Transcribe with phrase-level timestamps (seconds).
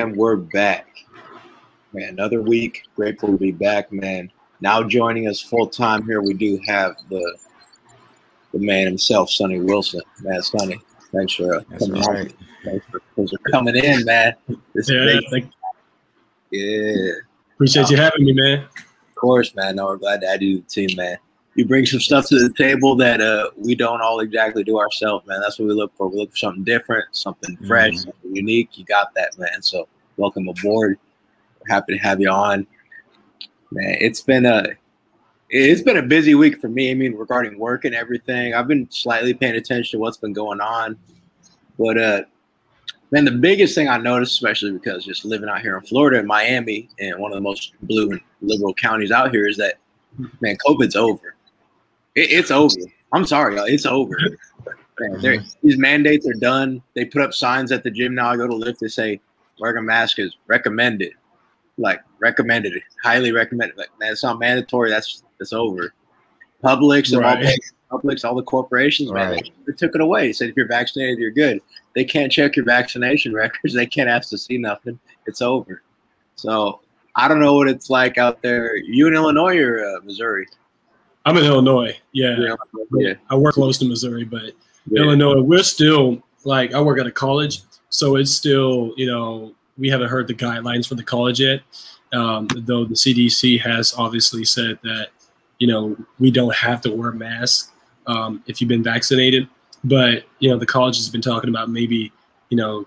[0.00, 0.08] Man.
[0.08, 0.86] And we're back.
[1.92, 2.84] Man, another week.
[2.96, 4.30] Grateful to be back, man.
[4.62, 7.36] Now joining us full time here, we do have the
[8.52, 10.00] the man himself, Sonny Wilson.
[10.22, 10.80] Man, Sonny,
[11.12, 12.34] thanks for uh, coming right.
[12.64, 14.34] Thanks for, thanks for, coming in, man.
[14.74, 15.52] This yeah, thank
[16.50, 17.12] yeah.
[17.54, 18.60] Appreciate you having me, man.
[18.60, 19.76] Of course, man.
[19.76, 21.18] No, we're glad to add you to the team, man
[21.60, 25.26] you bring some stuff to the table that uh, we don't all exactly do ourselves,
[25.26, 25.40] man.
[25.42, 26.08] That's what we look for.
[26.08, 28.10] We look for something different, something fresh, mm-hmm.
[28.10, 28.78] something unique.
[28.78, 29.60] You got that, man.
[29.60, 30.98] So welcome aboard.
[31.60, 32.66] We're happy to have you on,
[33.72, 33.96] man.
[34.00, 34.64] It's been a
[35.50, 36.90] it's been a busy week for me.
[36.90, 40.62] I mean, regarding work and everything, I've been slightly paying attention to what's been going
[40.62, 40.96] on,
[41.78, 42.22] but uh,
[43.10, 46.26] man, the biggest thing I noticed, especially because just living out here in Florida, in
[46.26, 49.74] Miami, and one of the most blue and liberal counties out here, is that
[50.40, 51.34] man, COVID's over
[52.20, 52.74] it, it's over.
[53.12, 53.64] I'm sorry, y'all.
[53.64, 54.16] It's over.
[54.98, 56.82] Man, these mandates are done.
[56.94, 58.30] They put up signs at the gym now.
[58.30, 58.80] I go to lift.
[58.80, 59.20] They say
[59.58, 61.12] wearing a mask is recommended,
[61.78, 63.78] like recommended, highly recommended.
[63.78, 64.90] Like it's not mandatory.
[64.90, 65.94] That's it's over.
[66.62, 67.58] Publix and right.
[67.90, 69.50] all Publix, all the corporations, man, right.
[69.66, 70.32] they, they, took it away.
[70.32, 71.60] Said if you're vaccinated, you're good.
[71.94, 73.74] They can't check your vaccination records.
[73.74, 75.00] They can't ask to see nothing.
[75.26, 75.82] It's over.
[76.36, 76.80] So
[77.16, 78.76] I don't know what it's like out there.
[78.76, 80.46] You in Illinois or uh, Missouri?
[81.24, 81.96] I'm in Illinois.
[82.12, 82.36] Yeah.
[82.38, 82.54] yeah.
[82.92, 83.14] yeah.
[83.28, 84.52] I work close to Missouri, but
[84.90, 85.02] yeah.
[85.02, 89.88] Illinois, we're still like I work at a college, so it's still you know we
[89.88, 91.62] haven't heard the guidelines for the college yet.
[92.12, 95.08] Um, though the CDC has obviously said that
[95.58, 97.70] you know we don't have to wear masks
[98.06, 99.48] um, if you've been vaccinated,
[99.84, 102.12] but you know the college has been talking about maybe
[102.48, 102.86] you know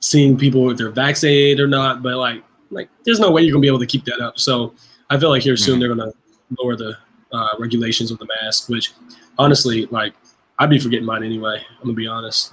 [0.00, 3.62] seeing people if they're vaccinated or not, but like like there's no way you're gonna
[3.62, 4.38] be able to keep that up.
[4.38, 4.74] So
[5.08, 5.80] I feel like here soon mm-hmm.
[5.80, 6.12] they're gonna
[6.58, 6.96] lower the
[7.32, 8.92] uh, regulations of the mask, which
[9.38, 10.14] honestly, like,
[10.58, 11.64] I'd be forgetting mine anyway.
[11.78, 12.52] I'm gonna be honest.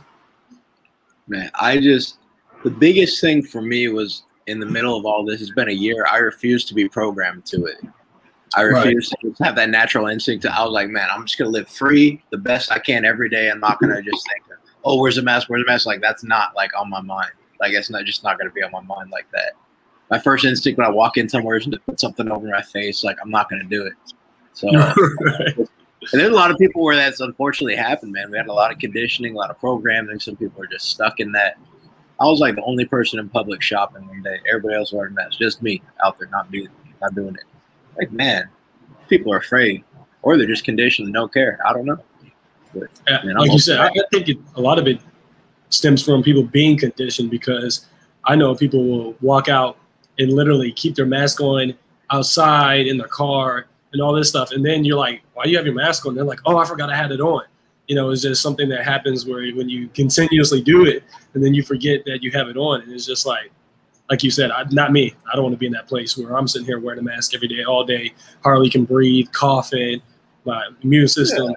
[1.27, 2.19] Man, I just
[2.63, 5.41] the biggest thing for me was in the middle of all this.
[5.41, 6.05] It's been a year.
[6.09, 7.77] I refuse to be programmed to it.
[8.55, 9.35] I refuse right.
[9.35, 10.43] to have that natural instinct.
[10.43, 13.29] To, I was like, man, I'm just gonna live free, the best I can every
[13.29, 13.49] day.
[13.49, 15.49] I'm not gonna just think, oh, where's the mask?
[15.49, 15.85] Where's the mask?
[15.85, 17.31] Like that's not like on my mind.
[17.59, 19.53] Like it's not just not gonna be on my mind like that.
[20.09, 23.03] My first instinct when I walk in somewhere is to put something over my face.
[23.03, 23.93] Like I'm not gonna do it.
[24.57, 25.55] So, right.
[25.99, 28.29] Uh, and there's a lot of people where that's unfortunately happened, man.
[28.29, 30.19] We had a lot of conditioning, a lot of programming.
[30.19, 31.57] Some people are just stuck in that.
[32.19, 34.39] I was like the only person in public shopping one day.
[34.47, 36.69] Everybody else wearing masks, just me out there not doing,
[37.01, 37.43] not doing it.
[37.97, 38.47] Like, man,
[39.09, 39.83] people are afraid,
[40.21, 41.59] or they're just conditioned and don't care.
[41.65, 41.97] I don't know.
[42.75, 42.89] But,
[43.25, 45.01] man, like you said, I, I think it, a lot of it
[45.69, 47.87] stems from people being conditioned because
[48.23, 49.77] I know people will walk out
[50.19, 51.73] and literally keep their mask on
[52.11, 53.65] outside in their car
[53.97, 54.51] and all this stuff.
[54.51, 56.13] And then you're like, why do you have your mask on?
[56.13, 57.43] they're like, oh, I forgot I had it on.
[57.87, 61.03] You know, it's just something that happens where when you continuously do it
[61.33, 62.81] and then you forget that you have it on.
[62.81, 63.51] And it's just like,
[64.09, 65.15] like you said, I, not me.
[65.31, 67.33] I don't want to be in that place where I'm sitting here wearing a mask
[67.33, 68.13] every day, all day.
[68.43, 70.01] Hardly can breathe, coughing,
[70.45, 71.55] my immune system, yeah.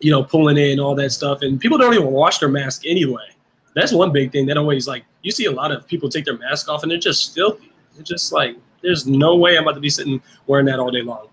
[0.00, 1.42] you know, pulling in all that stuff.
[1.42, 3.28] And people don't even wash their mask anyway.
[3.74, 6.38] That's one big thing that always like you see a lot of people take their
[6.38, 7.72] mask off and they're just filthy.
[7.98, 11.02] It's just like there's no way I'm about to be sitting wearing that all day
[11.02, 11.28] long.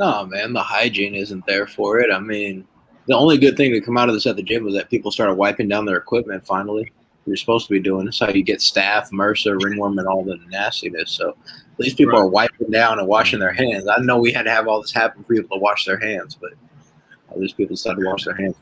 [0.00, 2.10] No, man, the hygiene isn't there for it.
[2.10, 2.66] I mean,
[3.06, 5.10] the only good thing to come out of this at the gym was that people
[5.10, 6.90] started wiping down their equipment finally.
[7.26, 8.18] You're supposed to be doing this.
[8.18, 11.10] How you get staph, MRSA, ringworm, and all the nastiness.
[11.10, 12.20] So at least people right.
[12.20, 13.86] are wiping down and washing their hands.
[13.88, 16.34] I know we had to have all this happen for people to wash their hands,
[16.34, 16.52] but
[17.30, 18.56] at least people started to wash their hands.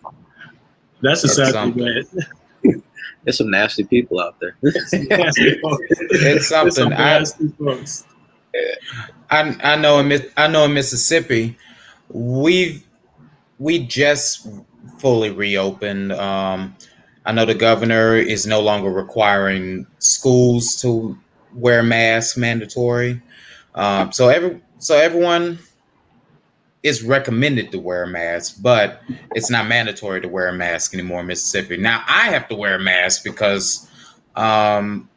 [1.02, 2.82] That's a sad thing.
[3.22, 4.56] There's some nasty people out there.
[4.62, 6.92] it's something.
[6.92, 7.24] I,
[9.30, 11.56] I I know in I know in Mississippi,
[12.08, 12.84] we've
[13.58, 14.48] we just
[14.98, 16.12] fully reopened.
[16.12, 16.76] Um,
[17.26, 21.18] I know the governor is no longer requiring schools to
[21.54, 23.20] wear masks mandatory.
[23.74, 25.58] Um, so every so everyone
[26.82, 29.02] is recommended to wear a mask, but
[29.34, 31.76] it's not mandatory to wear a mask anymore in Mississippi.
[31.76, 33.88] Now I have to wear a mask because
[34.36, 35.08] um,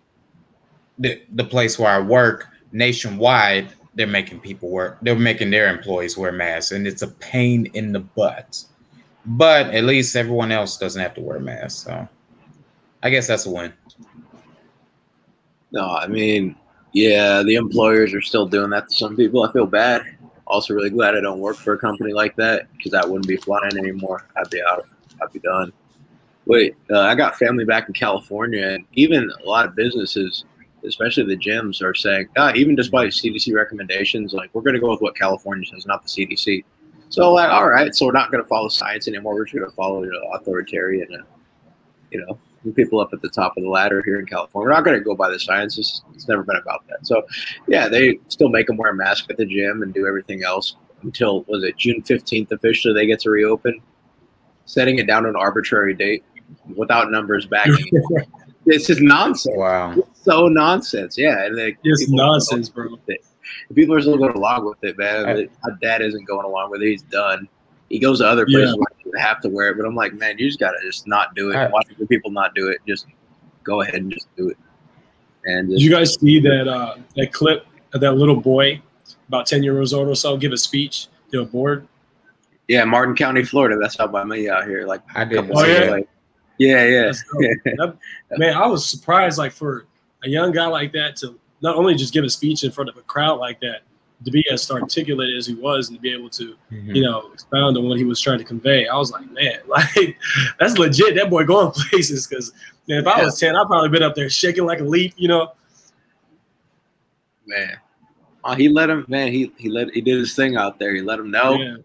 [0.98, 4.97] the the place where I work nationwide they're making people work.
[5.01, 8.63] They're making their employees wear masks, and it's a pain in the butt.
[9.25, 11.83] But at least everyone else doesn't have to wear masks.
[11.83, 12.07] So
[13.03, 13.73] I guess that's a win.
[15.71, 16.56] No, I mean,
[16.94, 19.44] yeah, the employers are still doing that to some people.
[19.44, 20.03] I feel bad.
[20.47, 23.38] Also, really glad I don't work for a company like that because I wouldn't be
[23.38, 24.25] flying anymore.
[24.35, 24.85] I'd be out.
[25.21, 25.71] I'd be done.
[26.45, 30.44] Wait, uh, I got family back in California, and even a lot of businesses
[30.86, 34.92] especially the gyms, are saying, ah, even despite CDC recommendations, like we're going to go
[34.92, 36.63] with what California says, not the CDC.
[37.10, 39.33] So, like, all right, so we're not going to follow science anymore.
[39.33, 41.24] We're just going to follow you know, authoritarian, uh,
[42.10, 42.39] you know,
[42.74, 44.66] people up at the top of the ladder here in California.
[44.66, 45.78] We're not going to go by the science.
[45.78, 47.06] It's, it's never been about that.
[47.06, 47.24] So,
[47.68, 50.78] yeah, they still make them wear a mask at the gym and do everything else
[51.04, 53.81] until was it June fifteenth officially they get to reopen,
[54.66, 56.24] setting it down an arbitrary date
[56.75, 57.89] without numbers backing.
[58.66, 59.56] this is nonsense.
[59.57, 61.18] Wow, it's so nonsense.
[61.18, 62.97] Yeah, and they, it's nonsense, bro.
[63.73, 65.27] People are still going along with it, man.
[65.27, 66.88] I, My dad isn't going along with it.
[66.88, 67.47] He's done.
[67.89, 68.75] He goes to other places yeah.
[68.75, 71.51] where have to wear it, but I'm like, man, you just gotta just not do
[71.51, 71.56] it.
[71.56, 71.71] Right.
[71.71, 72.79] Watch other people not do it.
[72.88, 73.06] Just
[73.63, 74.57] go ahead and just do it.
[75.45, 78.81] And just, Did you guys see that uh, that clip of that little boy,
[79.27, 81.88] about ten years old or so, give a speech to a board?
[82.68, 83.77] Yeah, Martin County, Florida.
[83.81, 84.85] That's how by me out here.
[84.85, 85.51] Like I did.
[85.53, 85.91] Oh yeah.
[85.91, 86.07] Like,
[86.57, 87.12] yeah, yeah.
[87.77, 87.97] that,
[88.38, 89.38] man, I was surprised.
[89.38, 89.85] Like for
[90.23, 92.97] a young guy like that to not only just give a speech in front of
[92.97, 93.81] a crowd like that,
[94.23, 96.95] to be as articulate as he was and to be able to, mm-hmm.
[96.95, 98.88] you know, expound on what he was trying to convey.
[98.88, 100.18] I was like, man, like
[100.59, 101.15] that's legit.
[101.15, 102.53] That boy going places because
[102.88, 105.53] if I was ten, I'd probably been up there shaking like a leaf, you know.
[107.47, 107.77] Man,
[108.44, 109.06] oh, he let him.
[109.07, 110.94] Man, he he let he did his thing out there.
[110.94, 111.53] He let him know.
[111.56, 111.77] Yeah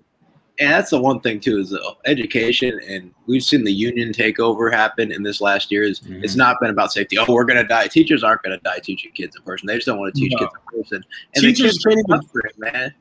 [0.58, 4.72] and that's the one thing too is the education and we've seen the union takeover
[4.72, 6.24] happen in this last year is mm-hmm.
[6.24, 7.18] it's not been about safety.
[7.18, 7.86] Oh we're going to die.
[7.88, 9.66] Teachers aren't going to die teaching kids in person.
[9.66, 10.38] They just don't want to teach no.
[10.38, 11.04] kids in person.
[11.34, 12.94] And teachers can't even it, man.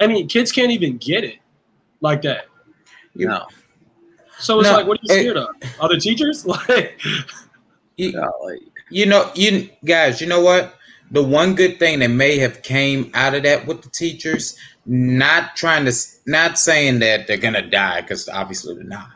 [0.00, 1.38] I mean kids can't even get it
[2.00, 2.46] like that.
[3.14, 3.46] You know
[4.38, 6.46] so it's no, like what are you scared it, of other teachers?
[6.68, 7.00] Like
[7.96, 8.12] you,
[8.44, 8.60] like
[8.90, 10.75] you know you guys you know what
[11.10, 14.56] the one good thing that may have came out of that with the teachers
[14.86, 15.92] not trying to
[16.26, 19.10] not saying that they're gonna die because obviously they're not.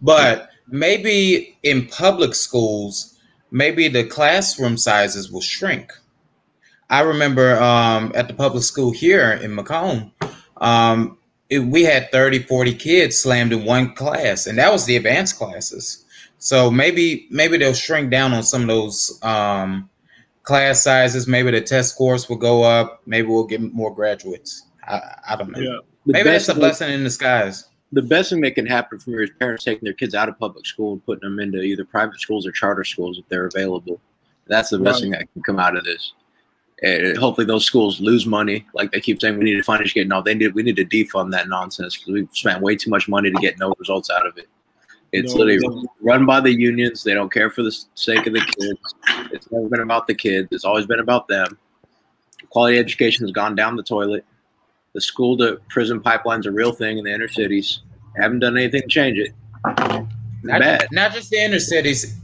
[0.00, 3.18] But maybe in public schools
[3.50, 5.92] maybe the classroom sizes will shrink.
[6.88, 10.12] I remember um, at the public school here in macomb
[10.58, 11.18] um,
[11.50, 15.36] it, we had 30 40 kids slammed in one class and that was the advanced
[15.36, 16.04] classes.
[16.38, 19.88] So maybe maybe they'll shrink down on some of those um,
[20.42, 25.00] class sizes maybe the test scores will go up maybe we'll get more graduates I,
[25.30, 25.60] I don't know.
[25.60, 25.78] Yeah.
[26.04, 27.68] Maybe that's a blessing in disguise.
[27.92, 30.38] The best thing that can happen for me is parents taking their kids out of
[30.38, 34.00] public school and putting them into either private schools or charter schools if they're available.
[34.46, 35.02] That's the best right.
[35.02, 36.14] thing that can come out of this.
[36.82, 38.66] And hopefully, those schools lose money.
[38.74, 40.08] Like they keep saying, we need to fund educate.
[40.08, 40.52] No, they need.
[40.54, 43.58] We need to defund that nonsense because we've spent way too much money to get
[43.60, 44.48] no results out of it.
[45.12, 47.04] It's no, literally run by the unions.
[47.04, 49.30] They don't care for the sake of the kids.
[49.32, 50.48] It's never been about the kids.
[50.50, 51.58] It's always been about them.
[52.48, 54.24] Quality education has gone down the toilet.
[54.94, 57.80] The school to prison pipeline's a real thing in the inner cities.
[58.16, 59.32] Haven't done anything to change it.
[60.44, 60.88] Not, bad.
[60.90, 62.16] not just the inner cities.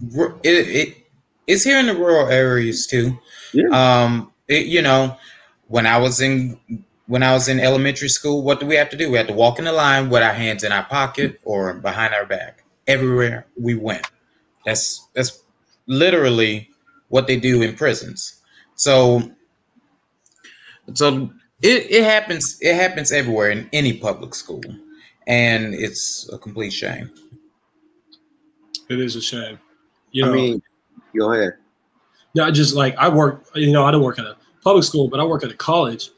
[0.43, 0.97] It, it
[1.47, 3.19] it's here in the rural areas too.
[3.53, 3.69] Yeah.
[3.69, 5.17] Um, it, you know,
[5.69, 6.59] when I was in
[7.07, 9.11] when I was in elementary school, what do we have to do?
[9.11, 12.15] We had to walk in the line with our hands in our pocket or behind
[12.15, 12.65] our back.
[12.89, 14.11] Everywhere we went.
[14.65, 15.45] That's that's
[15.87, 16.71] literally
[17.09, 18.41] what they do in prisons.
[18.75, 19.31] So
[20.95, 21.31] so
[21.63, 24.63] it, it happens it happens everywhere in any public school.
[25.27, 27.11] And it's a complete shame.
[28.89, 29.59] It is a shame.
[30.13, 30.63] You know, i mean
[31.17, 31.55] go ahead.
[32.33, 35.21] Yeah just like i work you know i don't work at a public school but
[35.21, 36.11] i work at a college.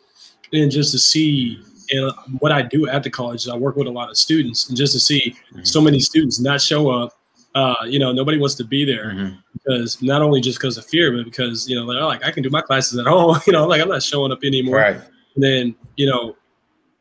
[0.53, 3.87] And just to see and what i do at the college is i work with
[3.87, 5.63] a lot of students and just to see mm-hmm.
[5.65, 7.21] so many students not show up
[7.55, 9.35] uh, you know, nobody wants to be there mm-hmm.
[9.53, 12.43] because not only just because of fear, but because you know, they're like, I can
[12.43, 13.39] do my classes at home.
[13.47, 14.77] You know, like I'm not showing up anymore.
[14.77, 15.01] Right.
[15.35, 16.37] And then, you know,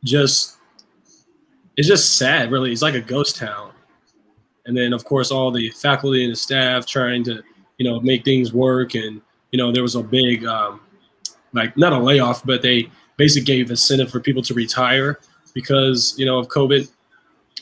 [0.03, 0.57] just
[1.77, 2.71] it's just sad, really.
[2.71, 3.71] It's like a ghost town.
[4.65, 7.41] And then, of course, all the faculty and the staff trying to,
[7.77, 8.95] you know, make things work.
[8.95, 10.81] And you know, there was a big, um,
[11.53, 12.89] like, not a layoff, but they
[13.19, 15.19] basically gave incentive for people to retire
[15.53, 16.89] because you know of COVID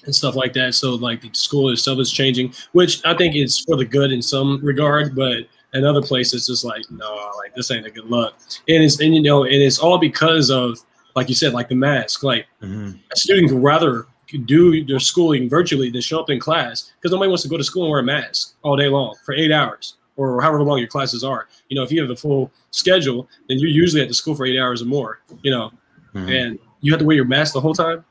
[0.05, 0.73] and stuff like that.
[0.73, 4.21] So like the school itself is changing, which I think is for the good in
[4.21, 8.33] some regard, but in other places just like no like this ain't a good look
[8.67, 10.79] and it's and you know and it's all because of
[11.15, 12.91] like you said like the mask like mm-hmm.
[13.11, 14.07] a student would rather
[14.45, 17.63] do their schooling virtually than show up in class because nobody wants to go to
[17.63, 20.87] school and wear a mask all day long for eight hours or however long your
[20.87, 24.13] classes are you know if you have the full schedule then you're usually at the
[24.13, 25.71] school for eight hours or more you know
[26.13, 26.29] mm-hmm.
[26.29, 28.03] and you have to wear your mask the whole time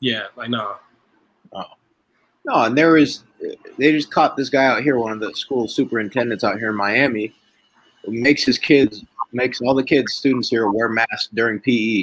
[0.00, 0.76] yeah like no
[1.52, 1.64] oh
[2.44, 3.22] no and there is
[3.78, 6.76] they just caught this guy out here, one of the school superintendents out here in
[6.76, 7.34] Miami,
[8.06, 12.02] makes his kids, makes all the kids, students here wear masks during PE,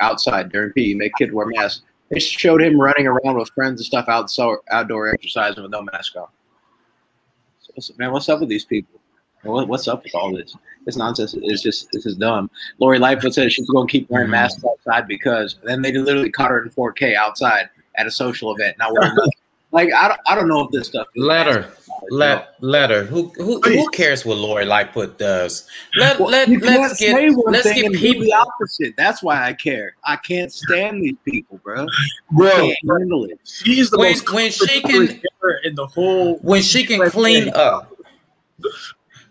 [0.00, 1.82] outside during PE, make kids wear masks.
[2.10, 6.16] They showed him running around with friends and stuff outside, outdoor exercising with no mask
[6.16, 6.28] on.
[7.98, 9.00] Man, what's up with these people?
[9.42, 10.56] What's up with all this?
[10.86, 12.50] This nonsense is just this is dumb.
[12.78, 14.32] Lori Lightfoot said she's going to keep wearing mm-hmm.
[14.32, 18.76] masks outside because then they literally caught her in 4K outside at a social event,
[18.78, 19.14] not wearing
[19.72, 21.08] Like I don't, I don't know if this stuff.
[21.16, 21.70] Letter,
[22.10, 23.04] let letter.
[23.04, 25.68] Who who who cares what Lori Lightfoot does?
[25.96, 28.94] Let well, let let's get let's get people the opposite.
[28.96, 29.96] That's why I care.
[30.04, 31.86] I can't stand these people, bro.
[32.30, 33.40] Bro, handle it.
[33.44, 35.20] She's the when, most when she can
[35.64, 37.92] in the whole when she can clean up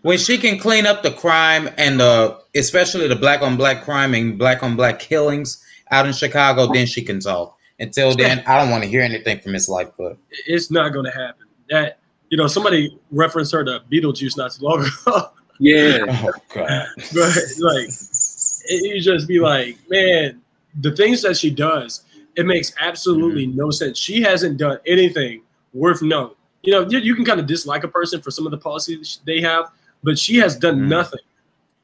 [0.02, 4.14] when she can clean up the crime and uh, especially the black on black crime
[4.14, 7.55] and black on black killings out in Chicago, then she can talk.
[7.78, 10.18] Until then, I don't want to hear anything from Miss Lightfoot.
[10.46, 11.46] It's not going to happen.
[11.68, 11.98] That
[12.30, 15.30] you know, somebody referenced her to Beetlejuice not too long ago.
[15.60, 15.98] yeah.
[16.08, 16.86] Oh God.
[17.14, 20.40] but like, it, you just be like, man,
[20.80, 22.02] the things that she does,
[22.34, 23.58] it makes absolutely mm-hmm.
[23.58, 23.98] no sense.
[23.98, 25.42] She hasn't done anything
[25.72, 26.36] worth note.
[26.62, 29.20] You know, you, you can kind of dislike a person for some of the policies
[29.24, 29.70] they have,
[30.02, 30.88] but she has done mm.
[30.88, 31.20] nothing,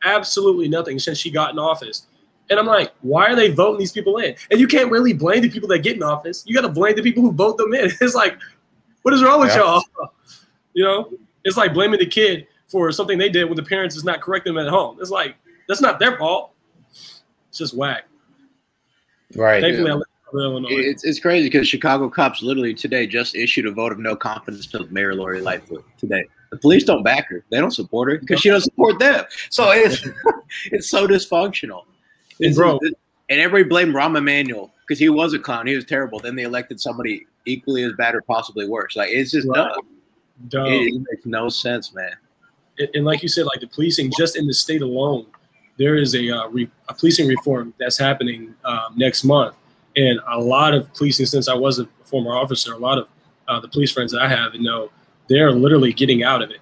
[0.03, 2.07] absolutely nothing since she got in office.
[2.53, 4.35] And I'm like, why are they voting these people in?
[4.51, 6.45] And you can't really blame the people that get in office.
[6.47, 7.91] You got to blame the people who vote them in.
[8.01, 8.37] It's like,
[9.03, 9.59] what is wrong with yeah.
[9.59, 9.83] y'all?
[10.75, 11.13] You know,
[11.45, 14.55] it's like blaming the kid for something they did when the parents is not correcting
[14.55, 14.97] them at home.
[15.03, 15.37] It's like
[15.69, 16.55] that's not their fault.
[16.91, 18.05] It's just whack.
[19.37, 19.61] Right.
[19.61, 19.99] Thankfully, yeah.
[20.35, 24.67] It's, it's crazy because Chicago cops literally today just issued a vote of no confidence
[24.69, 26.25] to Mayor Lori Lightfoot today.
[26.51, 27.45] The police don't back her.
[27.51, 29.25] They don't support her because she doesn't support them.
[29.51, 30.07] So it's
[30.67, 31.85] it's so dysfunctional.
[32.55, 32.81] Bro,
[33.29, 35.67] and everybody blamed Rahm Emanuel because he was a clown.
[35.67, 36.19] He was terrible.
[36.19, 38.97] Then they elected somebody equally as bad or possibly worse.
[38.97, 39.57] Like it's just right.
[39.57, 39.87] dumb.
[40.49, 40.67] dumb.
[40.67, 42.13] It, it, makes no sense, man.
[42.79, 45.27] And, and, like you said, like the policing just in the state alone,
[45.79, 49.55] there is a, uh, re, a policing reform that's happening um, next month,
[49.97, 51.27] and a lot of policing.
[51.27, 53.09] Since I was a former officer, a lot of
[53.49, 54.91] uh, the police friends that I have know
[55.29, 56.61] they're literally getting out of it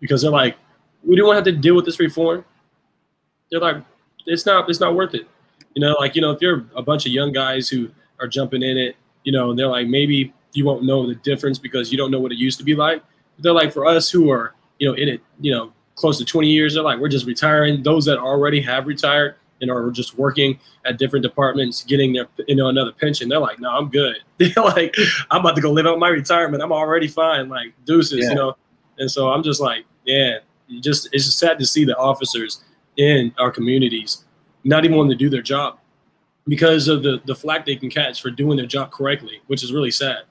[0.00, 0.56] because they're like,
[1.04, 2.44] we don't have to deal with this reform.
[3.50, 3.82] They're like,
[4.26, 5.28] it's not, it's not worth it.
[5.74, 8.62] You know, like, you know, if you're a bunch of young guys who are jumping
[8.62, 11.98] in it, you know, and they're like, maybe you won't know the difference because you
[11.98, 13.02] don't know what it used to be like.
[13.36, 16.24] But they're like, for us who are, you know, in it, you know, close to
[16.24, 17.82] 20 years, they're like, we're just retiring.
[17.82, 22.56] Those that already have retired and are just working at different departments, getting their, you
[22.56, 23.28] know, another pension.
[23.28, 24.16] They're like, no, I'm good.
[24.38, 24.96] They're like,
[25.30, 26.62] I'm about to go live out my retirement.
[26.62, 27.48] I'm already fine.
[27.48, 28.30] Like deuces, yeah.
[28.30, 28.56] you know?
[28.98, 30.38] And so I'm just like, yeah,
[30.80, 32.64] just, it's just sad to see the officers
[32.96, 34.24] in our communities
[34.64, 35.78] not even wanting to do their job
[36.46, 39.72] because of the, the flack they can catch for doing their job correctly, which is
[39.72, 40.24] really sad.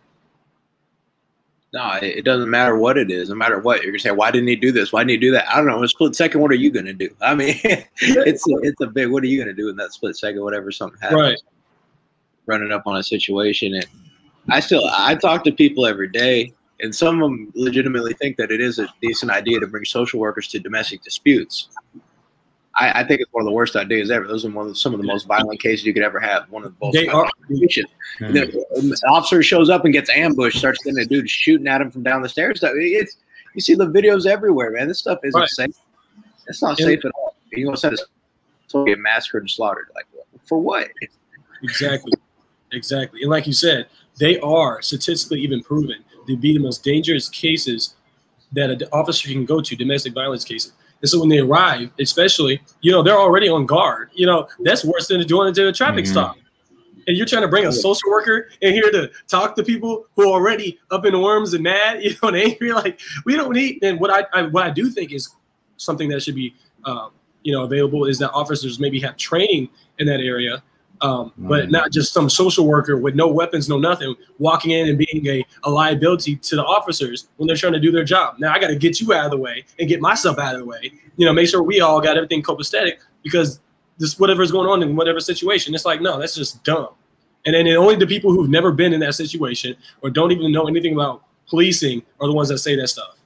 [1.71, 3.29] No, it doesn't matter what it is.
[3.29, 4.91] No matter what you're gonna say, why didn't he do this?
[4.91, 5.47] Why didn't he do that?
[5.47, 5.79] I don't know.
[5.81, 7.09] In split second, what are you gonna do?
[7.21, 9.11] I mean, it's a, it's a big.
[9.11, 10.41] What are you gonna do in that split second?
[10.41, 11.37] Whatever something happens, right.
[12.47, 13.85] running up on a situation, and
[14.49, 18.49] I still I talk to people every day, and some of them legitimately think that
[18.49, 21.69] it is a decent idea to bring social workers to domestic disputes.
[22.77, 24.27] I, I, think it's one of the worst ideas ever.
[24.27, 26.49] Those are one of some of the most violent cases you could ever have.
[26.49, 27.29] One of the most they are.
[27.49, 28.33] Mm-hmm.
[28.33, 31.89] The, the, officer shows up and gets ambushed, starts getting a dude shooting at him
[31.91, 32.59] from down the stairs.
[32.63, 33.17] It's
[33.55, 34.87] you see the videos everywhere, man.
[34.87, 35.49] This stuff isn't right.
[35.49, 35.75] safe.
[36.47, 37.35] It's not safe at all.
[37.51, 37.99] You gonna send
[38.69, 39.89] to get massacred and slaughtered.
[39.95, 40.05] Like
[40.45, 40.89] for what?
[41.63, 42.13] Exactly,
[42.71, 43.21] exactly.
[43.21, 43.87] And like you said,
[44.19, 47.95] they are statistically even proven to be the most dangerous cases
[48.51, 50.73] that an officer can go to, domestic violence cases.
[51.01, 54.09] And so when they arrive, especially, you know, they're already on guard.
[54.13, 56.11] You know, that's worse than doing a traffic mm-hmm.
[56.11, 56.37] stop.
[57.07, 60.23] And you're trying to bring a social worker in here to talk to people who
[60.23, 62.71] are already up in arms and mad, you know, and angry.
[62.73, 63.83] Like we don't need.
[63.83, 65.29] And what I, I what I do think is
[65.77, 66.53] something that should be,
[66.85, 67.11] um,
[67.43, 70.61] you know, available is that officers maybe have training in that area
[71.01, 71.71] um, but mm.
[71.71, 75.45] not just some social worker with no weapons, no nothing, walking in and being a,
[75.63, 78.35] a liability to the officers when they're trying to do their job.
[78.39, 80.59] Now I got to get you out of the way and get myself out of
[80.59, 80.91] the way.
[81.17, 83.59] You know, make sure we all got everything copacetic because
[83.97, 86.89] this whatever's going on in whatever situation, it's like no, that's just dumb.
[87.45, 90.67] And then only the people who've never been in that situation or don't even know
[90.67, 93.18] anything about policing are the ones that say that stuff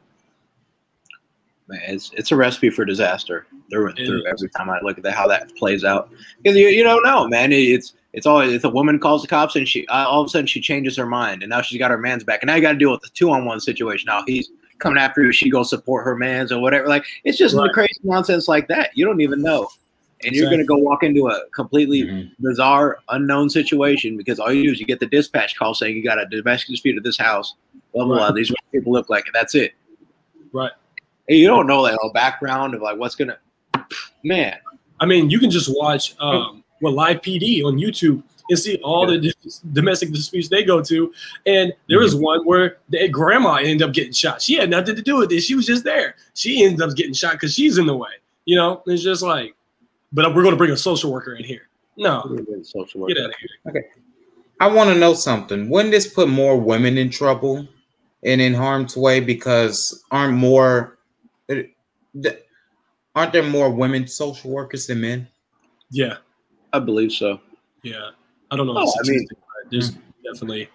[1.70, 4.26] it's it's a recipe for disaster through and through.
[4.28, 7.28] Every time I look at that, how that plays out, because you, you don't know,
[7.28, 7.52] man.
[7.52, 10.30] It's it's always if a woman calls the cops and she uh, all of a
[10.30, 12.62] sudden she changes her mind and now she's got her man's back and now you
[12.62, 14.08] got to deal with the two on one situation.
[14.08, 16.88] Now he's coming after you, she goes support her man's or whatever.
[16.88, 17.72] Like it's just right.
[17.72, 18.92] crazy nonsense like that.
[18.96, 19.70] You don't even know.
[20.26, 20.40] And exactly.
[20.40, 22.48] you're going to go walk into a completely mm-hmm.
[22.48, 26.04] bizarre, unknown situation because all you do is you get the dispatch call saying you
[26.04, 27.56] got a domestic dispute at this house.
[27.94, 28.28] Blah blah right.
[28.28, 28.32] blah.
[28.32, 29.74] These people look like, and that's it.
[30.54, 30.72] Right
[31.28, 33.38] you don't know like a background of like what's gonna
[34.24, 34.58] man.
[35.00, 39.06] I mean, you can just watch um, what live PD on YouTube and see all
[39.08, 39.34] the
[39.72, 41.14] domestic disputes they go to.
[41.46, 42.24] And there was mm-hmm.
[42.24, 44.42] one where the grandma ended up getting shot.
[44.42, 45.42] She had nothing to do with it.
[45.42, 46.16] She was just there.
[46.34, 48.10] She ends up getting shot because she's in the way.
[48.46, 49.56] You know, it's just like,
[50.12, 51.70] but we're going to bring a social worker in here.
[51.98, 53.14] No, social worker.
[53.14, 53.50] Get out of here.
[53.70, 53.88] Okay.
[54.60, 55.70] I want to know something.
[55.70, 57.68] Wouldn't this put more women in trouble
[58.24, 60.98] and in harm's way because aren't more
[63.16, 65.28] aren't there more women social workers than men?
[65.90, 66.18] Yeah,
[66.72, 67.40] I believe so.
[67.84, 68.12] Yeah,
[68.52, 68.76] I don't know.
[68.78, 69.28] Oh, I mean,
[69.70, 69.92] there's
[70.24, 70.70] definitely.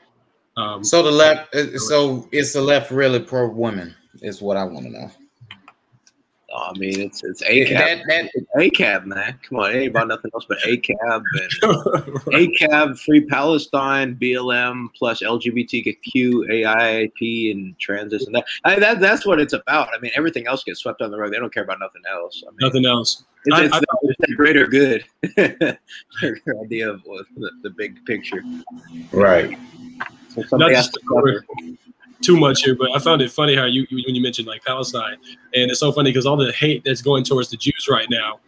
[0.56, 3.94] Um, so the left, uh, so is the left really pro women?
[4.22, 5.10] Is what I want to know.
[6.54, 8.06] I mean, it's it's ACAB.
[8.06, 9.38] That, that, ACAB, man.
[9.42, 11.26] Come on, it ain't about nothing else but ACAB and
[12.26, 12.48] right.
[12.48, 18.44] ACAB, Free Palestine, BLM plus LGBTQ, AIP, and trans and that.
[18.64, 19.00] I mean, that.
[19.00, 19.88] That's what it's about.
[19.94, 21.32] I mean, everything else gets swept on the rug.
[21.32, 22.42] They don't care about nothing else.
[22.46, 23.24] I mean, nothing else.
[23.44, 25.04] It's, it's, I, the, it's the, greater good.
[26.64, 28.42] idea of the, the, big picture.
[29.12, 29.56] Right.
[30.34, 31.44] So somebody has to cover
[32.20, 35.16] too much here, but I found it funny how you when you mentioned like Palestine,
[35.54, 38.40] and it's so funny because all the hate that's going towards the Jews right now,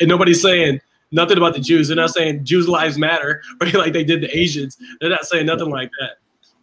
[0.00, 0.80] and nobody's saying
[1.12, 1.88] nothing about the Jews.
[1.88, 3.74] They're not saying Jews' lives matter, right?
[3.74, 4.76] Like they did the Asians.
[5.00, 6.18] They're not saying nothing like that.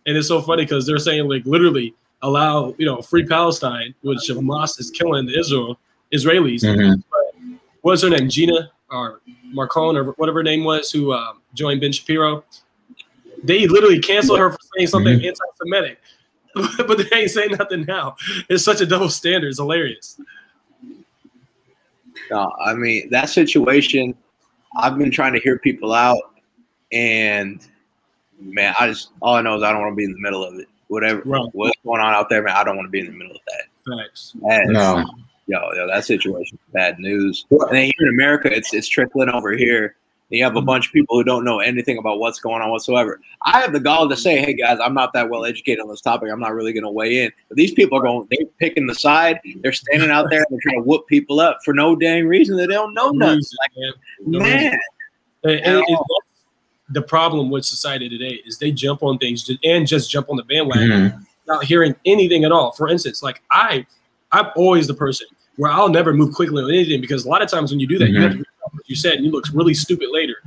[0.05, 4.29] And it's so funny because they're saying like literally allow you know free Palestine, which
[4.29, 5.79] Hamas is killing the Israel
[6.13, 6.63] Israelis.
[6.63, 7.55] Mm-hmm.
[7.81, 8.29] What's her name?
[8.29, 9.21] Gina or
[9.53, 12.43] Marcon or whatever her name was, who um, joined Ben Shapiro.
[13.43, 15.27] They literally canceled her for saying something mm-hmm.
[15.27, 15.99] anti-Semitic.
[16.77, 18.15] but they ain't saying nothing now.
[18.49, 19.47] It's such a double standard.
[19.47, 20.19] It's hilarious.
[22.29, 24.15] No, I mean that situation.
[24.75, 26.33] I've been trying to hear people out,
[26.91, 27.65] and
[28.39, 30.43] man, I just all I know is I don't want to be in the middle
[30.43, 30.67] of it.
[30.87, 31.49] Whatever, right.
[31.53, 33.41] what's going on out there, man, I don't want to be in the middle of
[33.47, 33.97] that.
[33.97, 34.33] Thanks.
[34.41, 35.03] no,
[35.47, 37.45] yo, yo, that situation, bad news.
[37.49, 39.95] And then here in America, it's it's trickling over here
[40.29, 43.19] you have a bunch of people who don't know anything about what's going on whatsoever.
[43.43, 46.01] I have the gall to say, hey guys, I'm not that well educated on this
[46.01, 46.29] topic.
[46.31, 47.31] I'm not really going to weigh in.
[47.49, 49.39] But these people are going, they're picking the side.
[49.61, 52.57] They're standing out there and they're trying to whoop people up for no dang reason.
[52.57, 53.43] That they don't know nothing.
[53.61, 54.77] Like, man, man.
[55.43, 55.85] And, and,
[56.89, 60.43] the problem with society today is they jump on things and just jump on the
[60.43, 61.23] bandwagon mm-hmm.
[61.45, 62.71] without hearing anything at all.
[62.73, 63.85] For instance, like I,
[64.31, 67.49] I'm always the person where I'll never move quickly on anything because a lot of
[67.49, 68.15] times when you do that, mm-hmm.
[68.15, 70.37] you have to what you said, and you look really stupid later.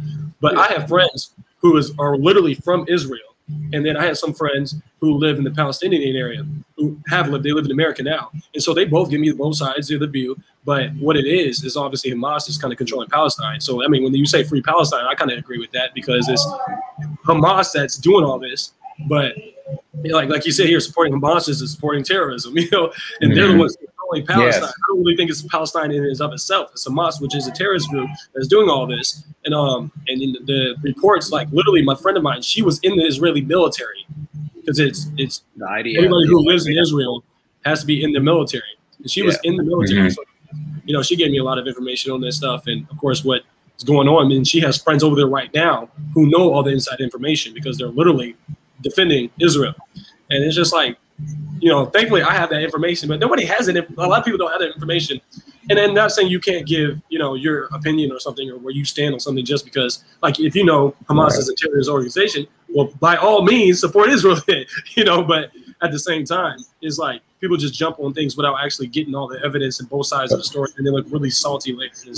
[0.41, 3.37] But I have friends who is are literally from Israel,
[3.73, 6.45] and then I have some friends who live in the Palestinian area
[6.77, 7.45] who have lived.
[7.45, 10.07] They live in America now, and so they both give me both sides of the
[10.07, 10.37] view.
[10.65, 13.61] But what it is is obviously Hamas is kind of controlling Palestine.
[13.61, 16.29] So I mean, when you say free Palestine, I kind of agree with that because
[16.29, 16.45] it's
[17.25, 18.73] Hamas that's doing all this,
[19.09, 19.35] but
[20.05, 23.35] like like you said here, supporting Hamas is supporting terrorism, you know, and mm-hmm.
[23.35, 23.61] they're the mm-hmm.
[23.61, 24.63] ones controlling Palestine.
[24.63, 24.71] Yes.
[24.71, 26.71] I don't really think it's Palestine in and of itself.
[26.73, 29.25] It's Hamas, which is a terrorist group that's doing all this.
[29.45, 32.97] And um and in the reports, like literally, my friend of mine, she was in
[32.97, 34.07] the Israeli military
[34.57, 35.99] because it's it's the idea.
[35.99, 37.25] Anybody who lives in Israel
[37.65, 38.63] has to be in the military,
[38.99, 39.27] and she yeah.
[39.27, 40.09] was in the military.
[40.09, 40.11] Mm-hmm.
[40.11, 40.23] So,
[40.85, 43.25] you know, she gave me a lot of information on this stuff, and of course,
[43.25, 43.43] what
[43.77, 44.31] is going on.
[44.33, 47.77] And she has friends over there right now who know all the inside information because
[47.77, 48.37] they're literally
[48.83, 49.75] defending Israel.
[50.31, 50.97] And it's just like,
[51.61, 53.77] you know, thankfully I have that information, but nobody has it.
[53.77, 55.21] A lot of people don't have that information.
[55.69, 58.73] And then not saying you can't give, you know, your opinion or something or where
[58.73, 61.39] you stand on something just because, like, if you know Hamas right.
[61.39, 64.39] is a terrorist organization, well, by all means, support Israel,
[64.95, 65.51] you know, but
[65.83, 69.27] at the same time, it's like people just jump on things without actually getting all
[69.27, 72.15] the evidence and both sides of the story and they look really salty later.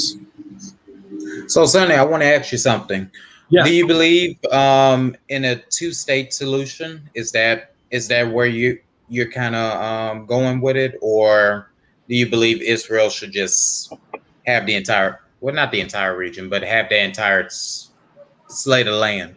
[1.46, 3.10] So, Sonny, I want to ask you something.
[3.48, 3.64] Yeah.
[3.64, 7.08] Do you believe um, in a two-state solution?
[7.14, 8.78] Is that is that where you
[9.08, 11.70] you're kind of um, going with it, or
[12.08, 13.92] do you believe Israel should just
[14.46, 17.48] have the entire well, not the entire region, but have the entire
[18.48, 19.36] slate of land?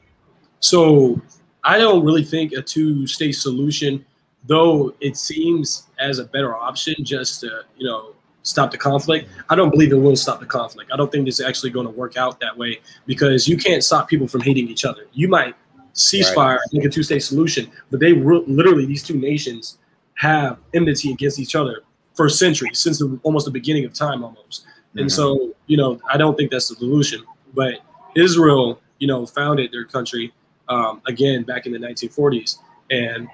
[0.60, 1.22] So
[1.64, 4.04] I don't really think a two-state solution,
[4.46, 9.30] though it seems as a better option, just to you know stop the conflict.
[9.50, 10.92] I don't believe it will stop the conflict.
[10.92, 14.08] I don't think it's actually going to work out that way because you can't stop
[14.08, 15.06] people from hating each other.
[15.14, 15.56] You might
[15.93, 16.60] ceasefire, right.
[16.73, 19.77] make a two-state solution, but they re- literally these two nations
[20.15, 24.65] have enmity against each other for centuries since the, almost the beginning of time, almost.
[24.65, 24.99] Mm-hmm.
[24.99, 27.23] And so, you know, I don't think that's the solution.
[27.54, 27.75] But
[28.15, 30.34] Israel, you know, founded their country
[30.69, 32.58] um, again back in the 1940s,
[32.89, 33.27] and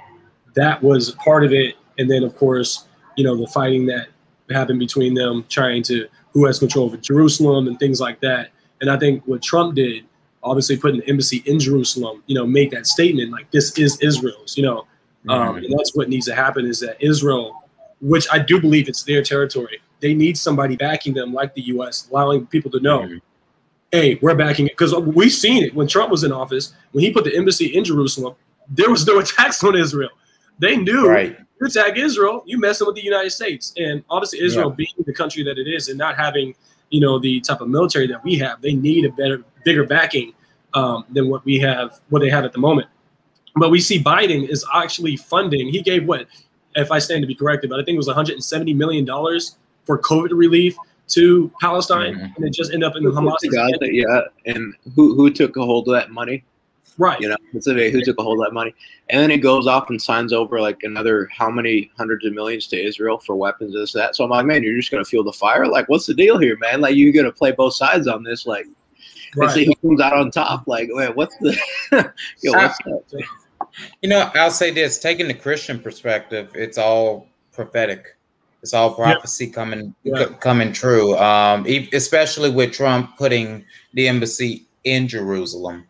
[0.55, 1.75] that was part of it.
[1.97, 4.07] And then, of course, you know, the fighting that
[4.49, 8.49] happened between them trying to who has control over Jerusalem and things like that.
[8.79, 10.05] And I think what Trump did,
[10.47, 14.57] obviously putting the embassy in Jerusalem, you know, make that statement like this is Israel's,
[14.57, 14.87] you know,
[15.29, 15.65] um, mm-hmm.
[15.65, 17.63] and that's what needs to happen is that Israel,
[18.01, 22.07] which I do believe it's their territory, they need somebody backing them like the U.S.,
[22.11, 23.17] allowing people to know, mm-hmm.
[23.91, 27.11] hey, we're backing it because we've seen it when Trump was in office when he
[27.11, 28.35] put the embassy in Jerusalem,
[28.69, 30.09] there was no attacks on Israel.
[30.59, 33.73] They knew right you attack Israel, you messing with the United States.
[33.77, 34.75] And obviously, Israel yeah.
[34.75, 36.55] being the country that it is and not having,
[36.89, 40.33] you know, the type of military that we have, they need a better, bigger backing
[40.77, 42.87] um, than what we have, what they have at the moment.
[43.55, 45.67] But we see Biden is actually funding.
[45.67, 46.27] He gave what,
[46.75, 49.97] if I stand to be corrected, but I think it was 170 million dollars for
[49.97, 50.75] COVID relief
[51.09, 52.35] to Palestine, mm-hmm.
[52.35, 53.37] and it just ended up in the Hamas.
[53.41, 56.43] yeah, and who who took a hold of that money?
[56.99, 57.19] Right.
[57.21, 58.73] You know, who took a hold of that money,
[59.09, 62.67] and then he goes off and signs over like another how many hundreds of millions
[62.67, 64.15] to Israel for weapons, this that.
[64.15, 65.65] So I'm like, man, you're just gonna fuel the fire?
[65.65, 66.81] Like, what's the deal here, man?
[66.81, 68.45] Like, you're gonna play both sides on this?
[68.45, 68.67] Like,
[69.35, 69.47] right.
[69.47, 70.67] they say he comes out on top.
[70.67, 71.57] Like, man, what's the?
[72.41, 73.23] yo, what's that?
[74.01, 78.15] You know, I'll say this: taking the Christian perspective, it's all prophetic.
[78.61, 79.53] It's all prophecy yep.
[79.53, 80.25] coming yeah.
[80.25, 81.17] c- coming true.
[81.17, 85.87] Um, especially with Trump putting the embassy in Jerusalem.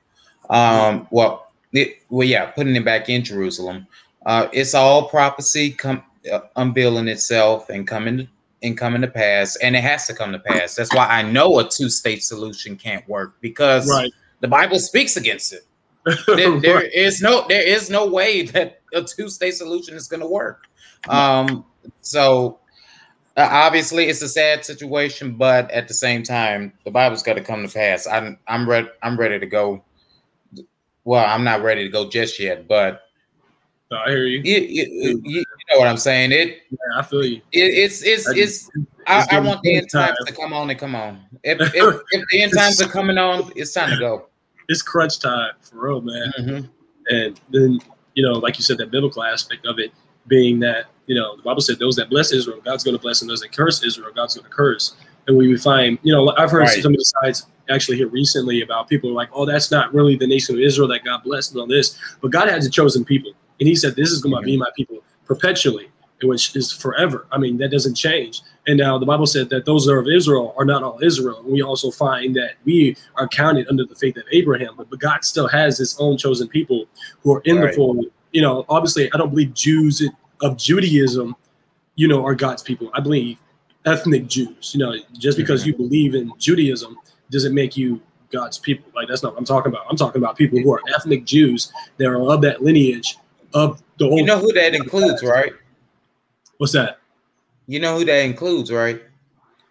[0.50, 3.88] Um, well, it, well, yeah, putting it back in Jerusalem.
[4.26, 8.28] Uh, it's all prophecy come uh, unveiling itself and coming
[8.64, 10.76] and coming to pass, and it has to come to pass.
[10.76, 14.12] That's why I know a two state solution can't work because right.
[14.40, 15.66] the Bible speaks against it.
[16.28, 16.94] there, there right.
[16.94, 20.64] is no there is no way that a two state solution is going to work.
[21.10, 21.66] Um,
[22.02, 22.60] so
[23.36, 27.44] uh, obviously it's a sad situation, but at the same time, the Bible's got to
[27.44, 28.08] come to pass.
[28.08, 28.88] I'm I'm ready.
[29.04, 29.84] I'm ready to go.
[31.04, 33.04] Well, I'm not ready to go just yet, but
[33.92, 34.42] no, I hear you.
[34.44, 35.22] you.
[35.24, 35.46] you.
[35.80, 36.32] Know what I'm saying?
[36.32, 36.64] It.
[36.70, 37.42] Yeah, I feel you.
[37.52, 38.70] It, it's it's it's.
[39.06, 41.22] I, I, want the end times to come on and come on.
[41.44, 44.28] If if, if the end times are coming on, it's time to go.
[44.70, 46.34] It's crunch time for real, man.
[46.38, 46.66] Mm-hmm.
[47.08, 47.80] And then
[48.16, 49.94] you know, like you said, that biblical aspect of it
[50.28, 53.22] being that you know the Bible said those that bless Israel, God's going to bless,
[53.22, 54.98] and those that curse Israel, God's going to curse.
[55.28, 56.82] And we find, you know, I've heard right.
[56.82, 60.26] some of the sides actually here recently about people like, oh, that's not really the
[60.26, 63.32] nation of Israel that God blessed and all this, but God has a chosen people,
[63.60, 64.46] and He said this is going to mm-hmm.
[64.46, 65.90] be my people perpetually,
[66.24, 67.28] which is forever.
[67.32, 68.42] I mean, that doesn't change.
[68.66, 71.40] And now the Bible said that those that are of Israel are not all Israel.
[71.40, 75.00] And we also find that we are counted under the faith of Abraham, but, but
[75.00, 76.86] God still has His own chosen people
[77.22, 77.72] who are in right.
[77.72, 80.08] the fold you know, obviously, I don't believe Jews
[80.42, 81.36] of Judaism,
[81.96, 82.92] you know, are God's people.
[82.94, 83.40] I believe
[83.86, 84.76] ethnic Jews.
[84.76, 85.84] You know, just because you mm-hmm.
[85.84, 86.98] believe in Judaism
[87.32, 88.92] doesn't make you God's people.
[88.96, 89.86] Like that's not what I'm talking about.
[89.90, 93.18] I'm talking about people who are ethnic Jews that are of that lineage
[93.54, 94.18] of the whole.
[94.18, 95.54] You know who that includes, right?
[96.58, 97.00] What's that?
[97.68, 99.02] You know who that includes, right?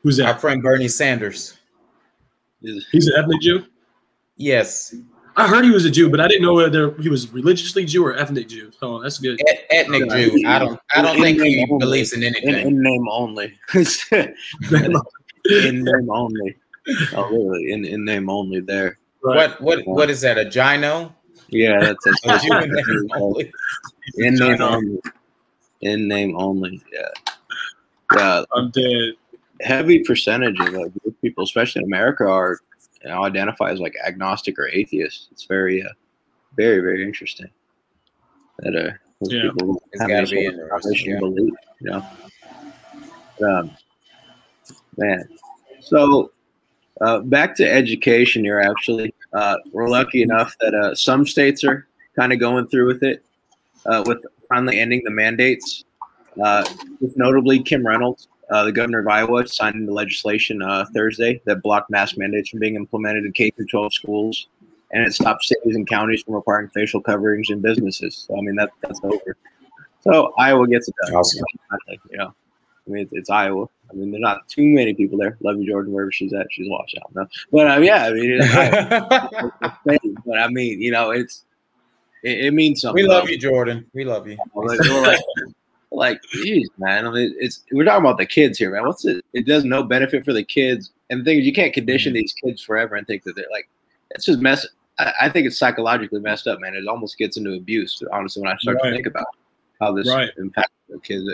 [0.03, 0.27] Who's that?
[0.27, 1.59] Our friend Bernie Sanders.
[2.61, 3.67] He's an ethnic Jew.
[4.37, 4.95] Yes.
[5.39, 8.05] I heard he was a Jew, but I didn't know whether he was religiously Jew
[8.05, 8.71] or ethnic Jew.
[8.81, 9.39] Oh, that's good.
[9.47, 10.43] Et- ethnic Jew.
[10.47, 10.81] I don't.
[10.95, 11.85] I don't in think he only.
[11.85, 12.55] believes in anything.
[12.55, 13.59] In, in name only.
[13.75, 14.35] in
[15.85, 16.57] name only.
[17.15, 17.73] Oh, really?
[17.73, 18.61] In in name only.
[18.61, 18.99] There.
[19.23, 19.37] Right.
[19.37, 20.39] What what what is that?
[20.39, 21.13] A JINO?
[21.49, 23.53] Yeah, that's a Jew in name only.
[24.17, 25.01] In name only.
[25.81, 26.83] In name only.
[26.93, 27.35] Yeah.
[28.15, 28.45] Yeah.
[28.55, 29.15] I'm dead.
[29.63, 32.61] Heavy percentage of like, people, especially in America, are
[33.03, 35.29] you know, identify as like agnostic or atheist.
[35.33, 35.93] It's very, uh,
[36.57, 37.51] very, very interesting
[38.59, 39.43] that uh, yeah.
[39.43, 40.09] people have
[40.83, 41.19] this yeah.
[41.19, 41.55] belief.
[41.81, 42.07] You know,
[43.49, 43.71] um,
[44.97, 45.29] man.
[45.81, 46.33] So
[47.01, 48.61] uh, back to education here.
[48.61, 53.03] Actually, uh, we're lucky enough that uh, some states are kind of going through with
[53.03, 53.25] it,
[53.87, 54.19] uh, with
[54.49, 55.85] finally ending the mandates.
[56.43, 56.65] Uh,
[57.17, 61.91] notably, Kim Reynolds uh, the governor of Iowa signed into legislation uh, Thursday that blocked
[61.91, 64.49] mask mandates from being implemented in K through 12 schools,
[64.93, 68.27] and it stopped cities and counties from requiring facial coverings in businesses.
[68.29, 69.37] So I mean that that's over.
[70.03, 71.17] So Iowa gets it done.
[71.17, 71.45] Awesome.
[72.11, 72.35] You know,
[72.87, 73.67] I mean it's, it's, Iowa.
[73.91, 75.37] I mean there's not too many people there.
[75.41, 76.47] Love you, Jordan, wherever she's at.
[76.51, 77.15] She's washed out.
[77.15, 78.39] No, but um, yeah, I mean,
[80.27, 81.45] but I mean, you know, it's
[82.23, 83.03] it, it means something.
[83.03, 83.87] We love you, Jordan.
[83.95, 84.37] We love you.
[85.93, 87.07] like, geez, man.
[87.07, 88.85] I mean, it's we're talking about the kids here, man.
[88.85, 89.25] What's it?
[89.33, 90.91] It does no benefit for the kids.
[91.09, 92.21] And the thing is, you can't condition mm-hmm.
[92.21, 93.69] these kids forever and think that they're like,
[94.11, 94.67] it's just mess.
[94.99, 96.75] I, I, think it's psychologically messed up, man.
[96.75, 98.91] It almost gets into abuse, honestly, when I start right.
[98.91, 99.27] to think about
[99.81, 100.31] how this right.
[100.39, 101.29] impacts the kids.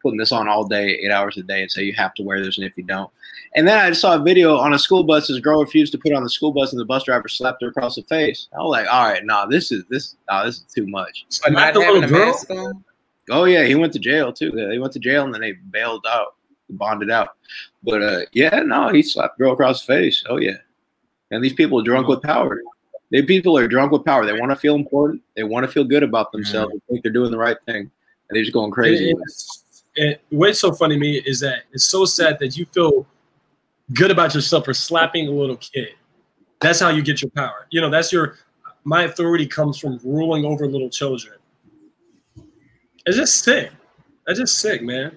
[0.00, 2.42] Putting this on all day, eight hours a day, and say you have to wear
[2.42, 3.10] this, and if you don't.
[3.54, 5.26] And then I just saw a video on a school bus.
[5.26, 7.68] This girl refused to put on the school bus, and the bus driver slapped her
[7.68, 8.46] across the face.
[8.52, 11.50] I was like, "All right, nah, this is this, nah, this is too much." So
[11.50, 12.84] not having a mask on.
[13.30, 14.52] Oh yeah, he went to jail too.
[14.70, 16.36] He went to jail and then they bailed out,
[16.70, 17.36] bonded out.
[17.82, 20.24] But uh, yeah, no, he slapped girl across the face.
[20.28, 20.56] Oh yeah,
[21.30, 22.62] and these people are drunk with power.
[23.10, 24.26] They people are drunk with power.
[24.26, 25.22] They want to feel important.
[25.34, 26.68] They want to feel good about themselves.
[26.68, 26.78] Mm-hmm.
[26.88, 27.90] They think they're doing the right thing, and
[28.30, 29.14] they're just going crazy.
[29.98, 33.06] And, what's so funny to me is that it's so sad that you feel
[33.94, 35.88] good about yourself for slapping a little kid.
[36.60, 37.66] That's how you get your power.
[37.70, 38.36] You know, that's your
[38.84, 41.34] my authority comes from ruling over little children.
[43.06, 43.70] It's just sick.
[44.26, 45.16] That's just sick, man.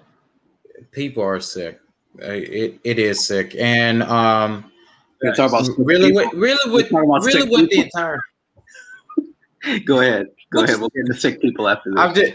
[0.91, 1.80] People are sick.
[2.20, 4.72] It it is sick, and um,
[5.22, 8.20] You talk about really, with, really, with, really, with the entire.
[9.86, 10.28] Go ahead.
[10.52, 10.80] Go ahead.
[10.80, 12.00] We'll get into sick people after this.
[12.00, 12.34] I'm just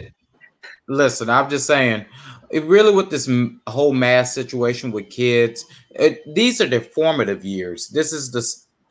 [0.87, 1.29] listen.
[1.29, 2.05] I'm just saying.
[2.49, 3.29] It really with this
[3.67, 5.65] whole mass situation with kids.
[5.91, 7.89] It, these are their formative years.
[7.89, 8.45] This is the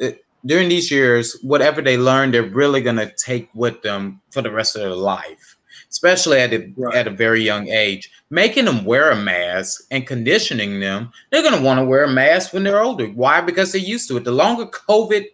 [0.05, 4.51] it, during these years, whatever they learn, they're really gonna take with them for the
[4.51, 5.57] rest of their life,
[5.91, 6.95] especially at a, right.
[6.95, 8.11] at a very young age.
[8.31, 12.53] Making them wear a mask and conditioning them, they're gonna want to wear a mask
[12.53, 13.07] when they're older.
[13.07, 13.41] Why?
[13.41, 14.25] Because they're used to it.
[14.25, 15.27] The longer COVID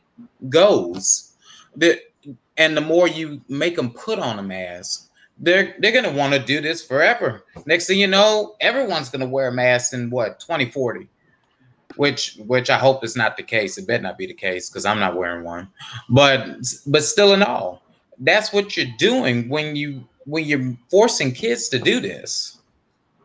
[0.49, 1.33] goes,
[1.77, 2.01] the
[2.57, 6.38] and the more you make them put on a mask, they're they're gonna want to
[6.38, 7.45] do this forever.
[7.66, 11.09] Next thing you know, everyone's gonna wear a mask in what 2040
[11.97, 13.79] which which I hope is not the case.
[13.79, 15.68] It better not be the case because I'm not wearing one.
[16.09, 17.83] But but still in all,
[18.18, 22.59] that's what you're doing when you when you're forcing kids to do this.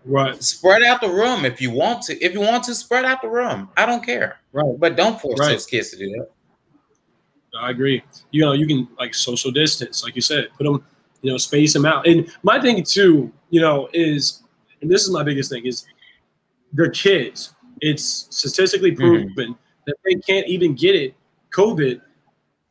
[0.06, 0.42] Right.
[0.42, 2.24] Spread out the room if you want to.
[2.24, 4.40] If you want to spread out the room, I don't care.
[4.54, 4.80] Right.
[4.80, 5.50] But don't force right.
[5.50, 6.30] those kids to do that.
[7.60, 8.04] I agree.
[8.32, 10.86] You know, you can like social distance, like you said, put them,
[11.22, 12.08] you know, space them out.
[12.08, 14.44] And my thing too, you know, is,
[14.82, 15.86] and this is my biggest thing is,
[16.74, 17.54] they're kids.
[17.82, 19.02] It's statistically mm-hmm.
[19.02, 19.54] proven mm-hmm.
[19.86, 21.16] that they can't even get it,
[21.52, 22.02] COVID,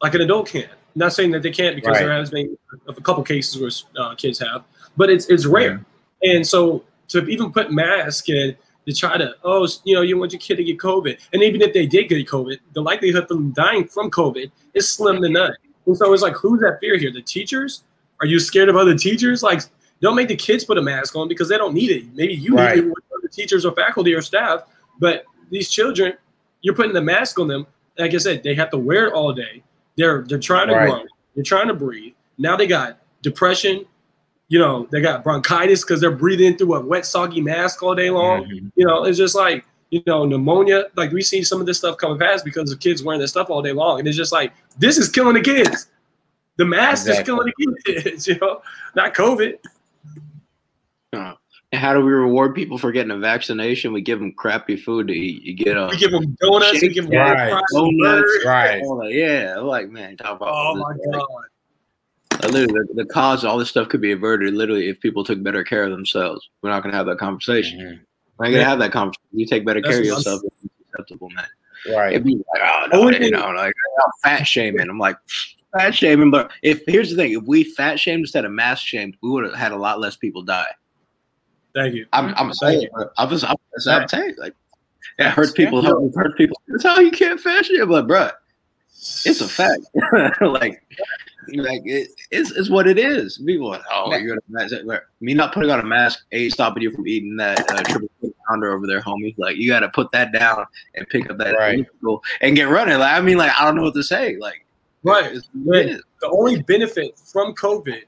[0.02, 0.64] like an adult can.
[0.64, 2.00] I'm not saying that they can't because right.
[2.00, 2.56] there has been
[2.88, 4.64] a couple cases where uh, kids have,
[4.96, 5.78] but it's it's rare.
[5.78, 6.36] Mm-hmm.
[6.36, 8.56] And so to even put masks in
[8.86, 11.18] to try to, oh, you know, you want your kid to get COVID.
[11.32, 14.92] And even if they did get COVID, the likelihood of them dying from COVID is
[14.92, 15.54] slim to none.
[15.86, 17.12] And so it's like, who's that fear here?
[17.12, 17.82] The teachers?
[18.20, 19.42] Are you scared of other teachers?
[19.42, 19.62] Like,
[20.00, 22.14] don't make the kids put a mask on because they don't need it.
[22.14, 22.76] Maybe you right.
[22.76, 24.62] need it with other teachers or faculty or staff.
[24.98, 26.14] But these children,
[26.62, 27.66] you're putting the mask on them.
[27.98, 29.62] Like I said, they have to wear it all day.
[29.96, 30.90] They're they're trying to right.
[30.90, 31.02] grow.
[31.34, 32.12] They're trying to breathe.
[32.38, 33.86] Now they got depression.
[34.48, 38.10] You know, they got bronchitis because they're breathing through a wet, soggy mask all day
[38.10, 38.44] long.
[38.44, 38.68] Mm-hmm.
[38.76, 40.84] You know, it's just like you know pneumonia.
[40.96, 43.50] Like we see some of this stuff coming fast because the kids wearing this stuff
[43.50, 45.88] all day long, and it's just like this is killing the kids.
[46.56, 47.20] The mask exactly.
[47.20, 47.52] is killing
[47.84, 48.26] the kids.
[48.28, 48.62] You know,
[48.94, 49.58] not COVID.
[51.12, 51.34] Uh,
[51.72, 53.92] and how do we reward people for getting a vaccination?
[53.92, 55.42] We give them crappy food to eat.
[55.42, 55.90] You get them.
[55.90, 56.80] We give them donuts.
[56.80, 57.62] We give them right.
[57.72, 58.44] donuts.
[58.44, 58.82] Right.
[59.10, 59.58] Yeah.
[59.58, 60.48] Like man, talk about.
[60.50, 61.26] Oh my god.
[62.42, 64.54] Like, literally, the, the, cause of all this stuff could be averted.
[64.54, 67.78] Literally, if people took better care of themselves, we're not gonna have that conversation.
[67.78, 68.02] Mm-hmm.
[68.38, 69.28] We're not gonna have that conversation.
[69.32, 70.42] You take better That's care of yourself.
[70.44, 71.46] It's acceptable, man.
[71.88, 72.12] Right.
[72.12, 73.72] It'd be like, oh no, you know, like
[74.22, 74.88] fat shaming.
[74.88, 75.16] I'm like
[75.78, 79.16] fat shaming, but if here's the thing, if we fat shamed instead of mass shamed,
[79.22, 80.68] we would have had a lot less people die.
[81.74, 82.06] Thank you.
[82.12, 83.56] I'm, I'm saying, I'm just, I'm,
[83.88, 84.54] I'm saying, like,
[85.18, 85.82] it hurts people.
[85.82, 86.06] Yeah.
[86.06, 86.60] It hurts people.
[86.68, 88.30] That's how you can't fashion it, but bro,
[89.24, 89.82] it's a fact.
[90.40, 90.82] like,
[91.54, 93.38] like it, it's, it's what it is.
[93.44, 94.74] People, like, oh, you're gonna mask.
[95.20, 98.08] Me not putting on a mask ain't stopping you from eating that uh, triple
[98.48, 99.34] pounder over there, homie.
[99.38, 101.86] Like, you got to put that down and pick up that right.
[102.40, 102.98] and get running.
[102.98, 104.36] Like, I mean, like, I don't know what to say.
[104.36, 104.65] Like,
[105.02, 105.32] right.
[105.64, 108.02] the only benefit from COVID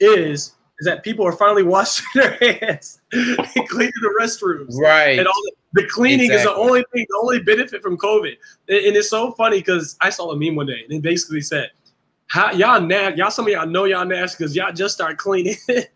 [0.00, 4.76] is is that people are finally washing their hands and cleaning the restrooms.
[4.76, 5.18] Right.
[5.18, 6.50] And all the, the cleaning exactly.
[6.50, 8.36] is the only thing, the only benefit from COVID.
[8.68, 11.40] And, and it's so funny because I saw a meme one day and it basically
[11.40, 11.70] said,
[12.26, 15.56] How y'all nasty, y'all some of y'all know y'all nasty because y'all just start cleaning.
[15.68, 15.88] it's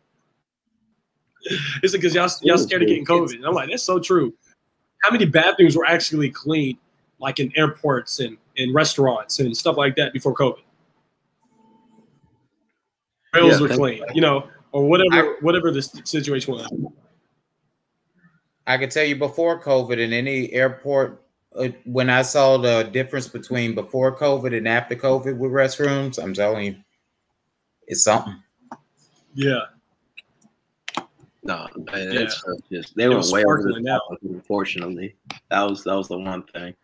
[1.83, 3.35] it because y'all y'all scared of getting COVID.
[3.35, 4.33] And I'm like, that's so true.
[5.03, 6.79] How many bathrooms were actually cleaned,
[7.19, 10.59] like in airports and in restaurants and stuff like that before COVID?
[13.35, 16.69] Rails yeah, were clean, you know or whatever I, whatever the situation was.
[18.67, 21.25] I can tell you before COVID in any airport,
[21.57, 26.35] uh, when I saw the difference between before COVID and after COVID with restrooms, I'm
[26.35, 26.77] telling you,
[27.87, 28.37] it's something.
[29.35, 29.63] Yeah.
[31.43, 32.79] No, it's yeah.
[32.79, 34.19] just they were way over the top.
[34.23, 35.15] Unfortunately,
[35.51, 36.75] that was that was the one thing.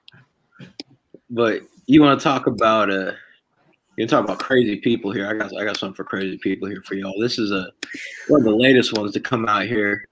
[1.31, 3.13] But you want to talk about uh
[3.97, 5.29] you can talk about crazy people here.
[5.29, 7.19] I got I got something for crazy people here for y'all.
[7.21, 7.71] This is a
[8.29, 10.07] one of the latest ones to come out here.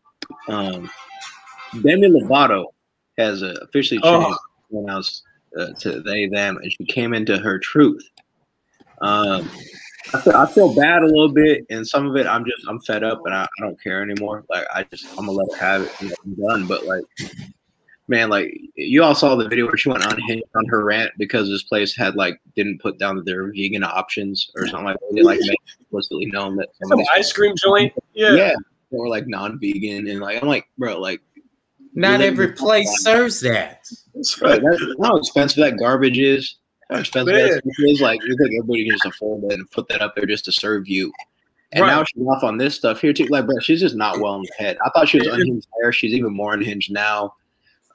[0.49, 0.89] Um,
[1.83, 2.67] Demi Lovato
[3.19, 4.23] has uh, officially oh.
[4.23, 4.71] changed oh.
[4.71, 5.23] pronouns
[5.59, 8.09] uh, to they them, and she came into her truth.
[9.01, 9.51] Um,
[10.15, 12.81] I feel, I feel bad a little bit, and some of it I'm just I'm
[12.81, 14.45] fed up, and I, I don't care anymore.
[14.49, 16.67] Like I just I'm gonna let her have it I'm done.
[16.67, 17.05] But like
[18.13, 21.49] man, like you all saw the video where she went unhinged on her rant because
[21.49, 25.13] this place had like didn't put down their vegan options or something like that.
[25.15, 28.53] They like made explicitly known that some ice cream joint, yeah, yeah,
[28.91, 31.23] or like non-vegan, and like I'm like, bro, like
[31.95, 33.89] not every place serves that.
[34.15, 36.57] That's Right, that's how expensive that garbage is.
[36.91, 38.01] How expensive that is.
[38.03, 40.53] Like you think everybody can just afford that and put that up there just to
[40.53, 41.11] serve you.
[41.73, 41.89] And right.
[41.89, 43.25] now she's off on this stuff here too.
[43.29, 44.77] Like, bro, she's just not well in the head.
[44.85, 45.91] I thought she was unhinged there.
[45.91, 47.33] She's even more unhinged now.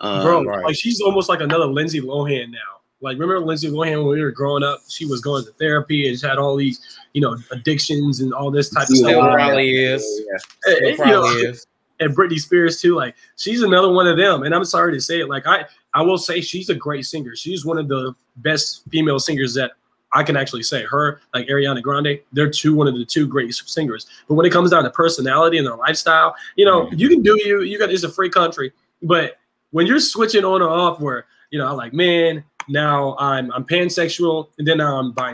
[0.02, 0.64] Um, Bro, right.
[0.66, 2.58] like she's almost like another Lindsay Lohan now.
[3.02, 6.20] Like remember Lindsay Lohan when we were growing up, she was going to therapy and
[6.20, 9.34] she had all these, you know, addictions and all this type of stuff.
[9.34, 10.04] probably is.
[10.32, 11.68] And- Still and, you probably know, is.
[12.00, 12.96] and Britney Spears too.
[12.96, 14.44] Like she's another one of them.
[14.44, 15.30] And I'm sorry to say it.
[15.30, 17.36] Like I, I will say she's a great singer.
[17.36, 19.72] She's one of the best female singers that
[20.14, 20.84] I can actually say.
[20.84, 24.08] Her, like Ariana Grande, they're two one of the two great singers.
[24.28, 27.38] But when it comes down to personality and their lifestyle, you know, you can do
[27.44, 27.62] you.
[27.62, 28.72] You got it's a free country.
[29.04, 29.38] But
[29.72, 33.64] when you're switching on or off, where you know, I'm like, man, now I'm I'm
[33.64, 35.34] pansexual, and then now I'm bi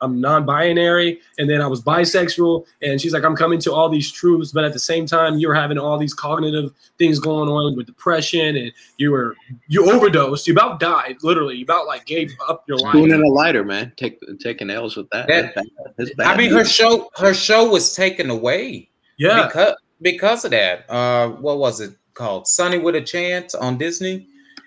[0.00, 4.12] I'm non-binary, and then I was bisexual, and she's like, I'm coming to all these
[4.12, 7.86] truths, but at the same time, you're having all these cognitive things going on with
[7.86, 9.34] depression, and you were
[9.68, 12.92] you overdosed, you about died, literally, you about like gave up your life.
[12.92, 13.92] Spoon and a lighter, man.
[13.96, 15.26] Take taking L's with that.
[15.28, 15.94] That- That's bad.
[15.96, 16.26] That's bad.
[16.26, 20.84] I mean, her show her show was taken away Yeah, because because of that.
[20.90, 22.46] Uh, what was it called?
[22.46, 24.26] Sonny with a Chance on Disney.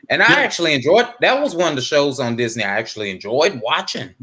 [0.09, 0.35] And I Yeah.
[0.45, 4.13] actually enjoyed that was one of the shows on Disney I actually enjoyed watching.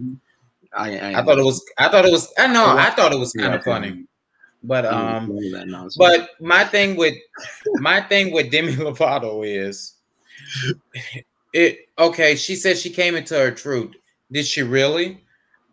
[0.76, 3.18] I, I, I thought it was I thought it was I know I thought it
[3.18, 3.58] was kind Yeah.
[3.58, 4.04] of funny.
[4.62, 5.96] But um None of that nonsense.
[5.98, 7.14] but my thing with
[7.78, 9.94] my thing with Demi Lovato is
[11.52, 13.94] it okay, she said she came into her truth.
[14.32, 15.20] Did she really?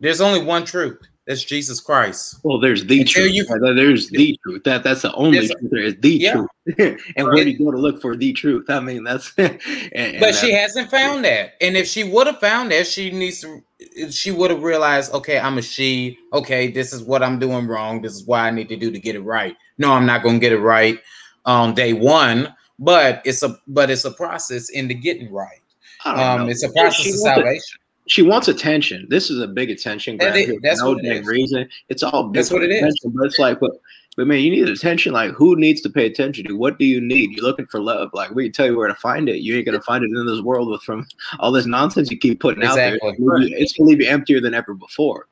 [0.00, 0.98] There's only one truth.
[1.26, 2.38] That's Jesus Christ.
[2.42, 3.34] well, there's the Until truth.
[3.34, 4.64] you- There's the truth.
[4.64, 5.70] That that's the only truth.
[5.70, 6.32] There is the Yeah.
[6.32, 6.98] truth.
[7.16, 8.68] and where do you go to look for the truth?
[8.68, 9.32] I mean, that's.
[9.38, 9.58] and,
[9.94, 11.54] and But she hasn't found that.
[11.60, 13.62] And if she would have found that, she needs to
[14.10, 16.18] she would have realized, okay, I'm a she.
[16.32, 18.00] Okay, this is what I'm doing wrong.
[18.02, 19.56] This is why I need to do to get it right.
[19.78, 20.98] No, I'm not gonna get it right
[21.44, 25.60] on day one, but it's a but it's a process in into getting right.
[26.04, 27.78] Um, it's a process of salvation.
[28.12, 29.06] She wants attention.
[29.08, 30.36] This is a big attention grab.
[30.36, 31.66] is- here for that's no what it reason.
[31.88, 33.00] It's all big That's what for it is.
[33.06, 33.70] But it's like, but,
[34.18, 35.14] but man, you need attention.
[35.14, 36.54] Like, who needs to pay attention to?
[36.54, 37.30] What do you need?
[37.32, 38.10] You're looking for love.
[38.12, 39.38] Like, we can tell you where to find it.
[39.38, 41.06] You ain't gonna find it in this world with from
[41.40, 42.98] all this nonsense you keep putting out there.
[43.02, 45.28] It's gonna leave you- It's gonna leave you emptier than ever before.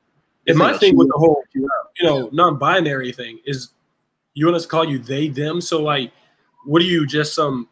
[0.47, 3.69] and my You thing with the whole, you you know, non-binary thing is,
[4.33, 5.61] you want us to call you they them.
[5.61, 6.11] So like,
[6.65, 7.67] what are you just some?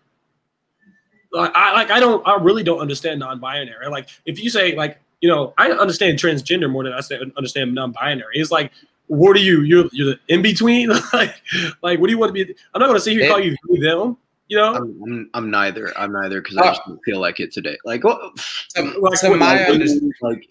[1.31, 3.87] Like I like I don't I really don't understand non-binary.
[3.89, 7.73] Like if you say like you know I understand transgender more than I say understand
[7.73, 8.37] non-binary.
[8.37, 8.71] It's like
[9.07, 9.61] what are you?
[9.61, 10.89] You're you're the in between.
[11.13, 11.35] like
[11.81, 12.55] like what do you want to be?
[12.73, 14.17] I'm not going to sit here and call you they, them.
[14.47, 15.95] You know, I'm, I'm, I'm neither.
[15.97, 17.77] I'm neither because I Uh, just don't feel like it today.
[17.85, 18.19] Like, what?
[18.75, 19.85] To, Like, to my like, under,
[20.21, 20.43] like,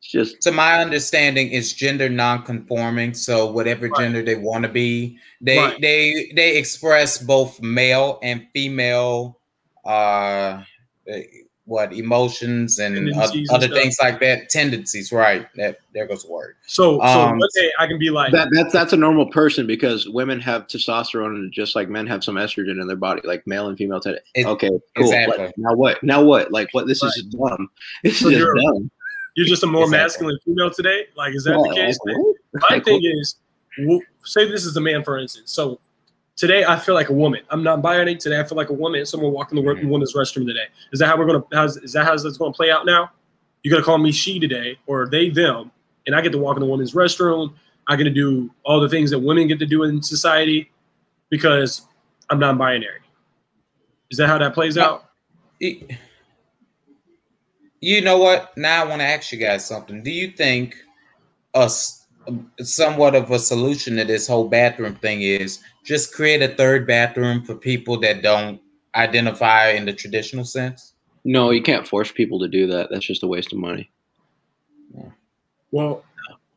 [0.00, 3.14] it's just to my understanding, is gender non-conforming.
[3.14, 3.98] So whatever Right.
[3.98, 5.80] gender they want to be, they Right.
[5.80, 9.38] they they express both male and female,
[9.86, 10.62] uh,
[11.08, 11.22] eh,
[11.64, 13.76] what emotions and Tendencies other stuff.
[13.78, 14.48] things like that.
[14.50, 15.48] Tendencies, right?
[15.56, 16.54] That there goes the word.
[16.66, 19.66] so so um, one day I can be like that that's that's a normal person
[19.66, 23.66] because women have testosterone just like men have some estrogen in their body, like male
[23.68, 24.00] and female.
[24.00, 24.82] Ten- It- okay, cool.
[24.96, 25.46] exactly.
[25.46, 26.02] Like, now what?
[26.04, 26.52] Now what?
[26.52, 26.86] Like what?
[26.86, 27.68] This is dumb.
[28.04, 28.90] This So is just you're- dumb.
[29.34, 30.04] you're just a more Exactly.
[30.04, 31.06] masculine female today.
[31.16, 31.98] Like is that Well, the case?
[32.04, 32.16] like.
[32.70, 33.36] My Like, thing is,
[33.76, 35.52] w- say this is a man, for instance.
[35.52, 35.80] So
[36.36, 37.40] today I feel like a woman.
[37.50, 38.14] I'm not binary.
[38.16, 39.04] Today I feel like a woman.
[39.06, 39.88] Someone walking the work Mhm.
[39.88, 40.66] woman's restroom today.
[40.92, 41.44] Is that how we're gonna?
[41.52, 43.10] How's, is that how that's gonna play out now?
[43.62, 45.72] You're gonna call me she today, or they them,
[46.06, 47.52] and I get to walk in the woman's restroom.
[47.88, 50.70] I get to do all the things that women get to do in society
[51.30, 51.82] because
[52.30, 53.00] I'm non-binary.
[54.10, 55.04] Is that how that plays out?
[57.80, 58.56] You know what?
[58.56, 60.02] Now I want to ask you guys something.
[60.02, 60.76] Do you think
[61.54, 62.06] us
[62.60, 67.42] somewhat of a solution to this whole bathroom thing is just create a third bathroom
[67.44, 68.60] for people that don't
[68.94, 70.94] identify in the traditional sense?
[71.24, 72.88] No, you can't force people to do that.
[72.90, 73.90] That's just a waste of money.
[75.72, 76.04] Well,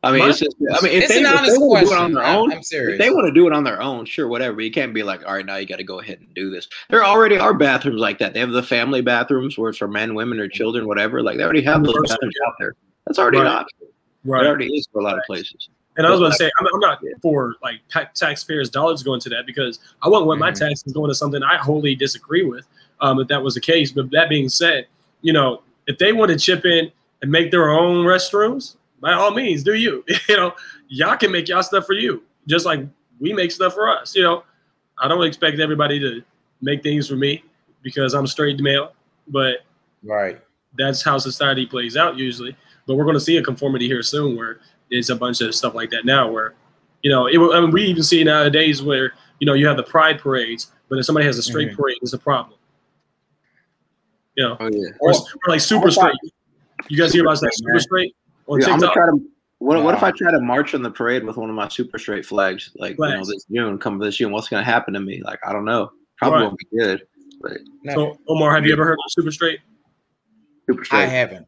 [0.02, 0.56] I mean, My- it's just.
[0.72, 2.24] I mean, if it's they, an if they honest want to do it on their
[2.24, 2.98] own, I'm if serious.
[2.98, 4.60] they want to do it on their own, sure, whatever.
[4.60, 6.68] You can't be like, all right, now you got to go ahead and do this.
[6.88, 8.32] There already are bathrooms like that.
[8.32, 11.22] They have the family bathrooms where it's for men, women, or children, whatever.
[11.22, 12.74] Like they already have those bathrooms out there.
[13.06, 13.52] That's already an Right.
[13.52, 13.88] option.
[14.24, 15.68] It already is for a lot of places.
[15.96, 19.20] And I was going to say, I'm, I'm not for like ta- taxpayers' dollars going
[19.20, 20.58] to that because I wouldn't want my Mhm.
[20.58, 22.66] taxes going to something I wholly disagree with.
[23.00, 24.86] Um, if that was the case, but that being said,
[25.22, 26.90] you know, if they want to chip in
[27.22, 30.04] and make their own restrooms, by all means, do you.
[30.28, 30.54] you know,
[30.88, 32.80] y'all can make y'all stuff for you, just like
[33.18, 34.14] we make stuff for us.
[34.14, 34.44] You know,
[34.98, 36.22] I don't expect everybody to
[36.62, 37.42] make things for me
[37.82, 38.92] because I'm straight male,
[39.28, 39.64] but
[40.02, 40.40] right.
[40.76, 42.56] that's how society plays out usually.
[42.86, 44.60] But we're going to see a conformity here soon where
[44.90, 46.54] it's a bunch of stuff like that now where,
[47.02, 49.82] you know, it, I mean, we even see nowadays where, you know, you have the
[49.82, 51.76] pride parades, but if somebody has a straight Mhm.
[51.76, 52.58] parade, it's a problem.
[54.36, 54.90] You know, Oh yeah.
[55.00, 56.14] or, or like super straight.
[56.88, 57.80] You guys hear about that super Man.
[57.80, 58.16] straight
[58.48, 58.94] on Yeah, I'm gonna TikTok?
[58.94, 59.30] try to.
[59.58, 61.98] What, what if I try to march on the parade with one of my super
[61.98, 63.28] straight flags, like you know, Flags.
[63.28, 64.32] this June, come this June?
[64.32, 65.22] What's gonna happen to me?
[65.22, 65.92] Like I don't know.
[66.16, 66.46] Probably Right.
[66.46, 67.06] won't be good.
[67.42, 67.58] But
[67.92, 69.60] So, Omar, have you ever heard of super straight?
[70.68, 71.00] super straight.
[71.00, 71.46] I haven't.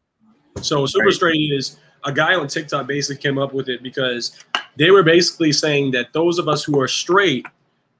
[0.61, 4.37] So super straight is a guy on TikTok basically came up with it because
[4.75, 7.45] they were basically saying that those of us who are straight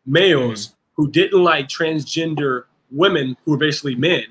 [0.05, 0.75] males mm-hmm.
[0.95, 4.25] who didn't like transgender women who were basically men,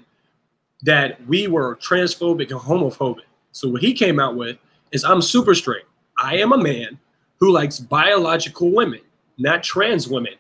[0.83, 3.25] that we were transphobic and homophobic.
[3.53, 4.57] So what he came out with
[4.91, 5.85] is I'm super straight.
[6.18, 6.99] I am a man
[7.39, 9.01] who likes biological women,
[9.39, 10.35] not trans women.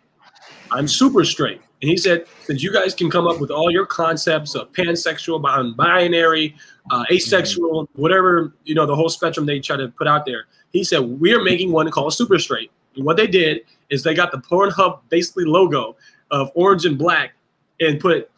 [0.70, 1.60] I'm super straight.
[1.82, 5.42] And he said, since you guys can come up with all your concepts of pansexual,
[5.76, 6.54] binary,
[6.92, 10.84] uh, asexual, whatever, you know, the whole spectrum they try to put out there, he
[10.84, 12.70] said, we are making one called Super Straight.
[12.94, 15.96] And what they did is they got the Pornhub basically logo
[16.30, 17.32] of orange and black
[17.80, 18.30] and put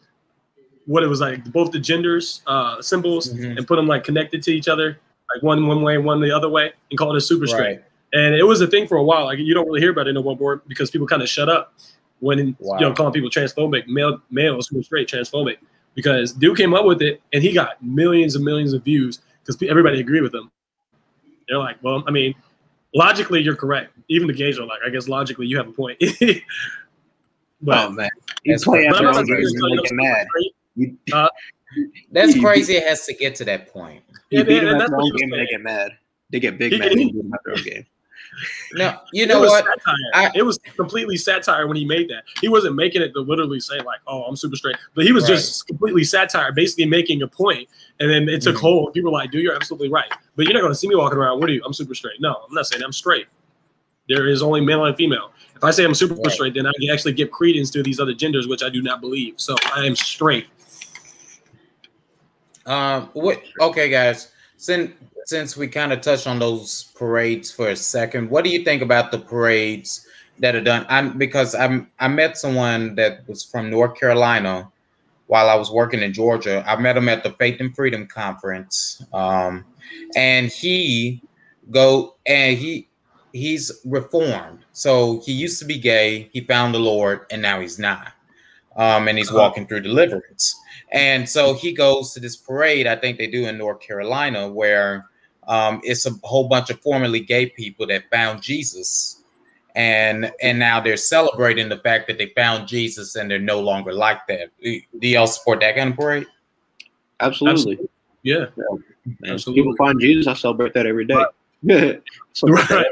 [0.87, 3.57] what it was like both the genders uh, symbols mm-hmm.
[3.57, 4.99] and put them like connected to each other,
[5.33, 7.77] like one one way, one the other way, and called it a Super Straight.
[7.77, 7.83] Right.
[8.13, 9.25] And it was a thing for a while.
[9.25, 11.49] Like you don't really hear about it in no more because people kind of shut
[11.49, 11.73] up
[12.19, 12.79] when wow.
[12.79, 15.57] you know calling people transphobic, male males who are straight transphobic,
[15.93, 19.61] because dude came up with it and he got millions and millions of views because
[19.69, 20.51] everybody agreed with him.
[21.47, 22.33] They're like, well, I mean,
[22.93, 23.93] logically you're correct.
[24.09, 25.99] Even the gays are like, I guess logically you have a point.
[27.61, 28.09] but, oh man,
[28.43, 30.27] he's playing after own games and mad.
[31.13, 31.29] Uh,
[32.11, 32.75] that's crazy.
[32.75, 34.03] It has to get to that point.
[34.29, 35.91] You beat them at their own game and they get mad.
[36.31, 36.91] They get big mad.
[36.91, 37.85] They beat them at their own game.
[38.73, 39.65] No, you know it what?
[40.13, 42.23] I, it was completely satire when he made that.
[42.41, 45.23] He wasn't making it to literally say like, "Oh, I'm super straight," but he was
[45.23, 45.35] right.
[45.35, 47.69] just completely satire, basically making a point.
[47.99, 48.65] And then it took mm-hmm.
[48.65, 48.93] hold.
[48.93, 51.17] People were like, "Dude, you're absolutely right." But you're not going to see me walking
[51.17, 51.39] around.
[51.39, 51.61] What are you?
[51.65, 52.19] I'm super straight.
[52.19, 53.27] No, I'm not saying I'm straight.
[54.07, 55.31] There is only male and female.
[55.55, 56.31] If I say I'm super right.
[56.31, 59.01] straight, then I can actually give credence to these other genders, which I do not
[59.01, 59.35] believe.
[59.37, 60.47] So I am straight.
[62.65, 63.09] Um.
[63.13, 63.41] What?
[63.61, 64.31] Okay, guys.
[64.65, 64.93] Since
[65.25, 68.81] since we kind of touched on those parades for a second, what do you think
[68.81, 70.07] about the parades
[70.39, 70.87] that are done?
[70.89, 74.71] I'm because I'm I met someone that was from North Carolina
[75.27, 76.63] while I was working in Georgia.
[76.65, 79.65] I met him at the Faith and Freedom Conference, um,
[80.15, 81.21] and he
[81.69, 82.87] go and he
[83.33, 84.65] he's reformed.
[84.71, 86.27] So he used to be gay.
[86.33, 88.13] He found the Lord, and now he's not.
[88.75, 89.39] Um, and he's uh-huh.
[89.39, 90.53] walking through deliverance.
[90.91, 92.87] And so he goes to this parade.
[92.87, 95.09] I think they do in North Carolina, where
[95.47, 99.23] um, it's a whole bunch of formerly gay people that found Jesus,
[99.75, 103.93] and and now they're celebrating the fact that they found Jesus and they're no longer
[103.93, 104.49] like that.
[104.61, 106.27] Do y'all support that kind of parade?
[107.19, 107.73] Absolutely.
[107.73, 107.89] Absolutely.
[108.23, 108.45] Yeah.
[108.57, 109.33] yeah.
[109.33, 109.61] Absolutely.
[109.61, 110.27] People find Jesus.
[110.27, 111.23] I celebrate that every day.
[112.43, 112.69] Right.
[112.69, 112.85] right.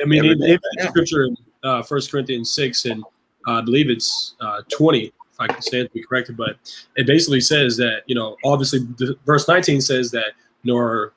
[0.00, 3.02] I mean, in, scripture in uh, First Corinthians six, and
[3.46, 5.12] I believe it's uh, twenty.
[5.32, 6.56] If I can stand to be corrected, but
[6.96, 10.32] it basically says that you know, obviously, the, verse nineteen says that
[10.64, 11.12] nor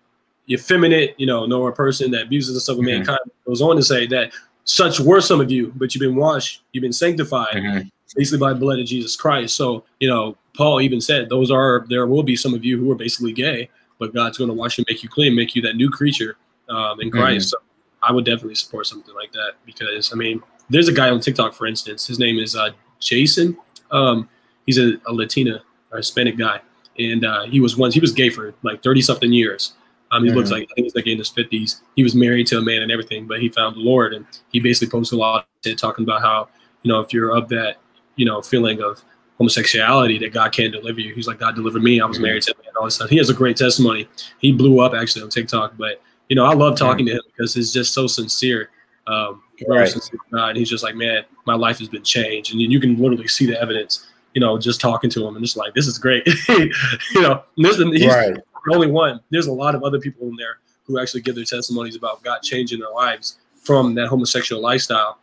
[0.49, 2.97] effeminate, you know, nor a person that abuses the son of mm-hmm.
[2.97, 3.19] mankind.
[3.45, 4.31] Goes on to say that
[4.63, 7.87] such were some of you, but you've been washed, you've been sanctified, mm-hmm.
[8.15, 9.55] basically by the blood of Jesus Christ.
[9.55, 12.91] So, you know, Paul even said those are there will be some of you who
[12.91, 15.75] are basically gay, but God's going to wash you, make you clean, make you that
[15.75, 16.37] new creature
[16.69, 17.47] um, in Christ.
[17.47, 17.63] Mm-hmm.
[17.65, 21.19] So I would definitely support something like that because I mean, there's a guy on
[21.19, 22.07] TikTok, for instance.
[22.07, 23.57] His name is uh, Jason.
[23.91, 24.29] Um,
[24.65, 26.61] he's a, a Latina or Hispanic guy,
[26.97, 29.73] and uh, he was once he was gay for like thirty something years.
[30.11, 30.37] Um, he mm-hmm.
[30.37, 31.81] looks like I think he's like in his fifties.
[31.95, 34.59] He was married to a man and everything, but he found the Lord, and he
[34.59, 36.49] basically posted a lot of talking about how
[36.83, 37.77] you know if you're of that
[38.15, 39.01] you know feeling of
[39.37, 41.13] homosexuality that God can deliver you.
[41.13, 42.01] He's like God delivered me.
[42.01, 42.23] I was mm-hmm.
[42.23, 42.73] married to a man.
[42.77, 43.09] All this stuff.
[43.09, 44.07] He has a great testimony.
[44.39, 47.17] He blew up actually on TikTok, but you know I love talking mm-hmm.
[47.17, 48.69] to him because he's just so sincere.
[49.07, 49.87] Um, right.
[49.87, 52.97] sincere God, and he's just like, man, my life has been changed, and you can
[52.97, 54.05] literally see the evidence.
[54.33, 56.23] You know, just talking to him and just like, this is great.
[56.49, 56.71] you
[57.15, 58.37] know, this, he's, right
[58.71, 59.19] only one.
[59.29, 62.41] There's a lot of other people in there who actually give their testimonies about God
[62.41, 65.19] changing their lives from that homosexual lifestyle.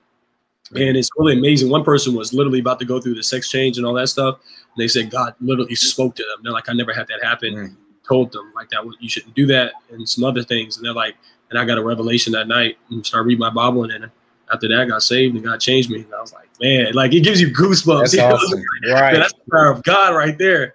[0.74, 1.70] And it's really amazing.
[1.70, 4.37] One person was literally about to go through the sex change and all that stuff.
[4.37, 6.43] And they said God literally spoke to them.
[6.43, 7.55] They're like, I never had that happen.
[7.55, 7.76] Mm.
[8.07, 10.76] Told them like that you shouldn't do that and some other things.
[10.76, 11.16] And they're like,
[11.51, 14.11] and I got a revelation that night and started reading my Bible and then
[14.53, 16.01] after that I got saved and God changed me.
[16.01, 18.12] And I was like, man, like it gives you goosebumps.
[18.12, 18.62] That's awesome.
[18.88, 19.12] right.
[19.12, 20.74] Man, that's the power of God right there.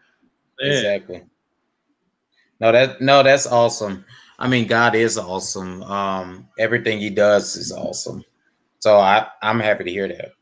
[0.61, 0.71] Man.
[0.71, 1.23] Exactly.
[2.59, 4.05] No, that no, that's awesome.
[4.37, 5.83] I mean, God is awesome.
[5.83, 8.23] Um, everything He does is awesome.
[8.79, 10.33] So I I'm happy to hear that.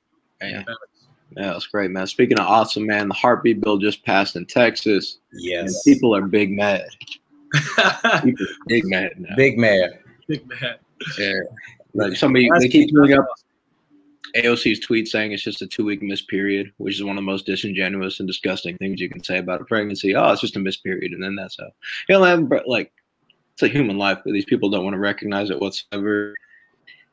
[0.42, 0.64] Yeah.
[1.38, 2.08] Yeah, that's great, man.
[2.08, 5.20] Speaking of awesome, man, the heartbeat bill just passed in Texas.
[5.32, 5.84] Yes.
[5.84, 6.88] people are big mad.
[8.68, 9.36] big mad now.
[9.36, 10.00] Big mad.
[10.28, 10.80] Big mad.
[11.18, 11.40] Yeah.
[11.94, 13.28] Like somebody they keep doing up
[14.36, 17.32] AOC's tweet saying it's just a two week miss period, which is one of the
[17.32, 20.16] most disingenuous and disgusting things you can say about a pregnancy.
[20.16, 21.70] Oh, it's just a miss period, and then that's how.
[22.08, 22.92] You know, like
[23.54, 26.36] it's a human life, but these people don't want to recognize it whatsoever.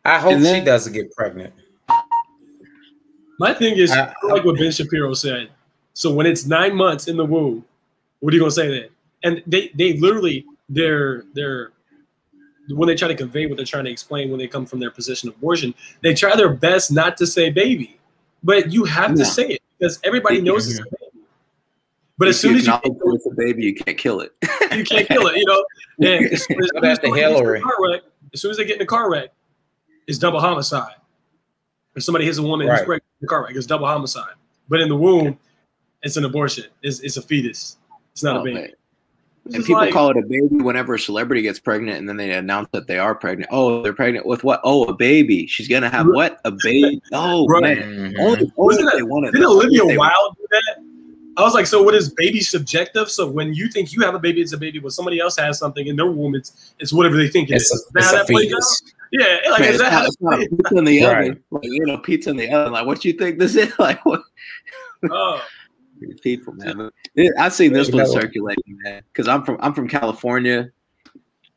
[0.04, 1.52] I hope then, she doesn't get pregnant.
[3.38, 5.50] My thing is, I, like what Ben Shapiro said.
[5.94, 7.64] So when it's nine months in the womb,
[8.20, 8.88] what are you gonna say then?
[9.24, 11.72] And they they literally they're they're
[12.68, 14.90] when they try to convey what they're trying to explain when they come from their
[14.90, 17.98] position of abortion, they try their best not to say baby,
[18.42, 19.16] but you have yeah.
[19.16, 21.24] to say it because everybody knows it's a baby.
[22.18, 24.32] But as soon as you it's a baby, you can't kill it.
[24.72, 25.64] you can't kill it, you know.
[25.98, 27.62] And as, soon as, as, Hillary.
[27.80, 28.02] Wreck,
[28.34, 29.30] as soon as they get in the car wreck,
[30.06, 30.92] it's double homicide.
[31.94, 32.80] If somebody hits a woman right.
[32.80, 34.34] who's pregnant in the car wreck, it's double homicide.
[34.68, 35.38] But in the womb,
[36.02, 36.66] it's an abortion.
[36.82, 37.78] It's, it's a fetus.
[38.12, 38.60] It's not oh, a baby.
[38.60, 38.70] Man.
[39.54, 42.32] And people like, call it a baby whenever a celebrity gets pregnant and then they
[42.32, 43.48] announce that they are pregnant.
[43.52, 44.60] Oh, they're pregnant with what?
[44.64, 45.46] Oh, a baby.
[45.46, 46.40] She's gonna have what?
[46.44, 47.00] A baby.
[47.12, 47.62] Oh right.
[47.62, 47.76] man.
[47.76, 48.20] Mm-hmm.
[48.20, 49.32] Only, only that, they wanted.
[49.32, 50.76] Did Olivia Wilde do that?
[51.36, 53.10] I was like, so what is baby subjective?
[53.10, 54.78] So when you think you have a baby, it's a baby.
[54.78, 57.70] When somebody else has something in their womb, it's it's whatever they think it it's
[57.70, 57.90] is.
[57.94, 58.82] A, it's that fetus.
[59.12, 61.30] Yeah, like Man, is that not, it's not pizza in the right.
[61.30, 61.42] oven?
[61.50, 62.72] Like you know, pizza in the oven.
[62.72, 63.72] Like what you think this is?
[63.78, 64.22] Like what?
[65.10, 65.40] Oh
[66.22, 66.90] people, man.
[67.38, 70.70] I've seen this one circulating, man, because I'm from I'm from California,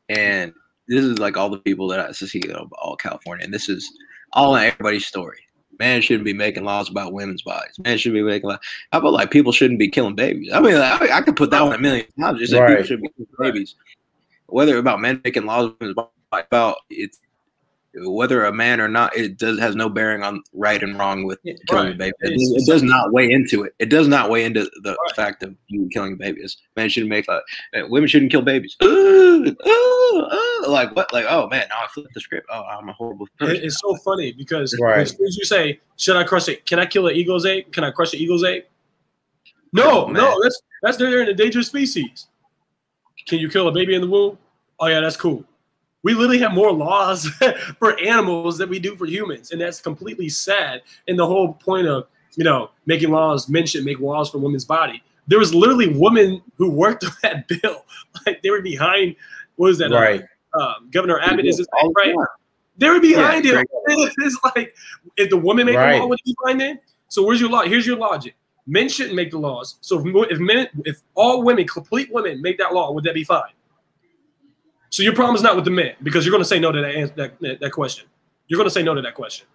[0.09, 0.53] and
[0.87, 3.91] this is like all the people that I see of all California, and this is
[4.33, 5.39] all in everybody's story.
[5.79, 7.79] Man shouldn't be making laws about women's bodies.
[7.79, 8.59] Man shouldn't be making laws.
[8.91, 10.51] How about like people shouldn't be killing babies?
[10.53, 12.39] I mean, I, I could put that one a million times.
[12.39, 12.69] Just say right.
[12.71, 13.75] people should be killing babies.
[14.47, 15.71] Whether about men making laws
[16.31, 17.19] about it's
[17.95, 21.39] whether a man or not, it does has no bearing on right and wrong with
[21.43, 21.95] yeah, killing right.
[21.95, 22.13] a baby.
[22.21, 23.73] It, it, does not weigh into it.
[23.79, 25.15] It does not weigh into the right.
[25.15, 26.57] fact of you killing babies.
[26.75, 27.41] Men shouldn't make like
[27.75, 28.75] uh, women shouldn't kill babies.
[28.83, 30.67] Ooh, ooh, ooh.
[30.67, 31.11] Like what?
[31.13, 32.47] Like oh man, now I flipped the script.
[32.51, 33.63] Oh, I'm a horrible person.
[33.63, 34.99] It's so funny because right.
[34.99, 36.65] as soon as you say, "Should I crush it?
[36.65, 37.71] Can I kill an eagle's egg?
[37.71, 38.65] Can I crush an eagle's egg?"
[39.73, 42.27] No, oh, no, that's that's they're an endangered species.
[43.27, 44.37] Can you kill a baby in the womb?
[44.79, 45.45] Oh yeah, that's cool
[46.03, 47.27] we literally have more laws
[47.79, 49.51] for animals than we do for humans.
[49.51, 50.81] And that's completely sad.
[51.07, 54.65] And the whole point of you know making laws men should make laws for women's
[54.65, 55.03] body.
[55.27, 57.85] There was literally women who worked on that bill.
[58.25, 59.15] Like they were behind
[59.55, 60.23] what was that uh, right.
[60.53, 62.15] uh, um, governor abbott is right?
[62.77, 64.75] they were behind yeah, him it's like
[65.17, 65.95] if the woman make right.
[65.95, 66.79] a law would be behind it?
[67.09, 68.35] So where's your law here's your logic.
[68.67, 69.77] Men shouldn't make the laws.
[69.81, 73.51] So if men if all women complete women make that law would that be fine
[74.89, 76.81] so your problem is not with the men because you're going to say no to
[76.81, 78.07] that that, that question.
[78.47, 79.45] You're going to say no to that question.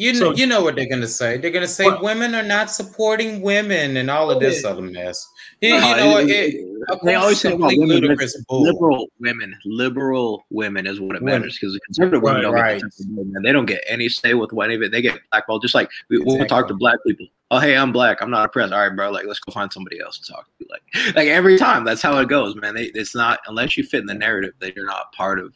[0.00, 1.36] You know, so, you know what they're going to say.
[1.36, 2.02] They're going to say what?
[2.02, 5.28] women are not supporting women and all of this other mess.
[5.60, 8.16] You, you know, it, it, they always say about women,
[8.48, 9.54] liberal women.
[9.66, 12.80] Liberal women is what it matters because the conservative women don't right.
[12.80, 14.90] get the They don't get any say with what of it.
[14.90, 16.40] They get blackballed just like we, exactly.
[16.40, 17.26] we talk to black people.
[17.50, 18.22] Oh, hey, I'm black.
[18.22, 18.72] I'm not oppressed.
[18.72, 19.10] All right, bro.
[19.10, 20.66] Like, let's go find somebody else to talk to.
[20.70, 22.74] Like, like every time, that's how it goes, man.
[22.74, 25.52] They, it's not unless you fit in the narrative that you're not part of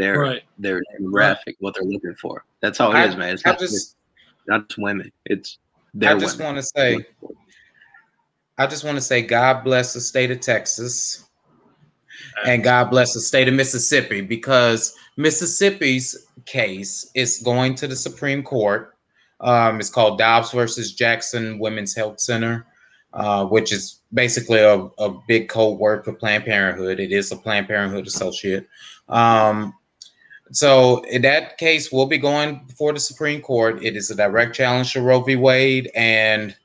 [0.00, 0.42] their right.
[0.58, 1.56] their demographic, right.
[1.60, 2.44] what they're looking for.
[2.60, 3.34] That's all it I, is, man.
[3.34, 3.96] It's not just, just
[4.48, 5.12] not just women.
[5.26, 5.58] It's
[5.94, 7.04] their I just want to say
[8.58, 11.24] I just want to say God bless the state of Texas
[12.44, 18.42] and God bless the state of Mississippi because Mississippi's case is going to the Supreme
[18.42, 18.94] Court.
[19.40, 22.66] Um, it's called Dobbs versus Jackson Women's Health Center,
[23.14, 27.00] uh, which is basically a, a, big code word for Planned Parenthood.
[27.00, 28.68] It is a Planned Parenthood associate.
[29.08, 29.74] Um,
[30.52, 33.82] so in that case we'll be going before the Supreme Court.
[33.82, 35.36] It is a direct challenge to Roe v.
[35.36, 36.56] Wade, and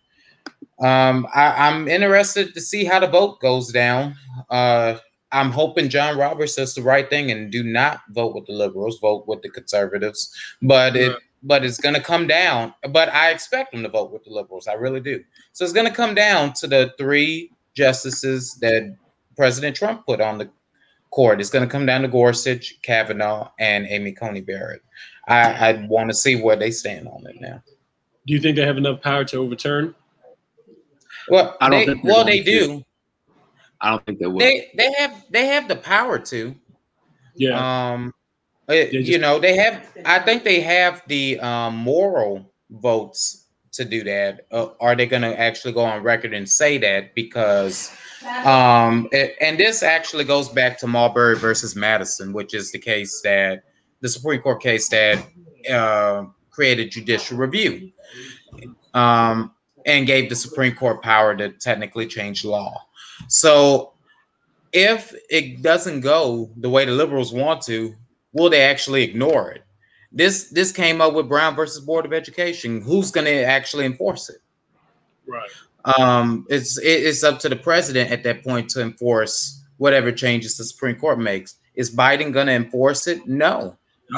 [0.79, 4.15] um, I, am interested to see how the vote goes down.
[4.49, 4.97] Uh,
[5.31, 8.99] I'm hoping John Roberts does the right thing and do not vote with the liberals,
[8.99, 10.33] vote with the conservatives.
[10.61, 12.73] But it but it's going to come down.
[12.89, 14.67] But I expect him to vote with the liberals.
[14.67, 15.23] I really do.
[15.53, 18.95] So it's going to come down to the three justices that
[19.37, 20.49] President Trump put on the
[21.15, 21.39] court.
[21.39, 24.81] It's going to come down to Gorsuch, Kavanaugh, and Amy Coney Barrett.
[25.27, 27.63] I, I want to see where they stand on it now.
[28.27, 29.95] Do you think they have enough power to overturn?
[31.29, 31.85] Well, I don't.
[31.85, 32.83] They, well, they do.
[33.79, 34.39] I don't think they will.
[34.39, 36.53] They they have they have the power to.
[37.35, 37.93] Yeah.
[37.93, 38.13] Um,
[38.67, 39.87] it, just, you know they have.
[40.05, 43.44] I think they have the um, moral votes
[43.75, 44.45] to do that.
[44.51, 47.15] Uh, are they going to actually go on record and say that?
[47.15, 47.91] Because,
[48.43, 53.21] um, it, and this actually goes back to Marbury versus Madison, which is the case
[53.23, 53.63] that
[54.01, 55.25] the Supreme Court case that
[55.71, 57.91] uh, created judicial review.
[58.93, 59.51] Um,
[59.85, 62.85] and gave the Supreme Court power to technically change law.
[63.27, 63.93] So
[64.73, 67.93] if it doesn't go the way the liberals want to,
[68.33, 69.64] will they actually ignore it?
[70.15, 72.81] This this came up with Brown versus Board of Education.
[72.81, 74.37] Who's going to actually enforce it?
[75.27, 75.49] Right.
[75.99, 80.63] Um, it's it's up to the president at that point to enforce whatever changes the
[80.63, 81.55] Supreme Court makes.
[81.75, 83.27] Is Biden going to enforce it?
[83.27, 83.77] No.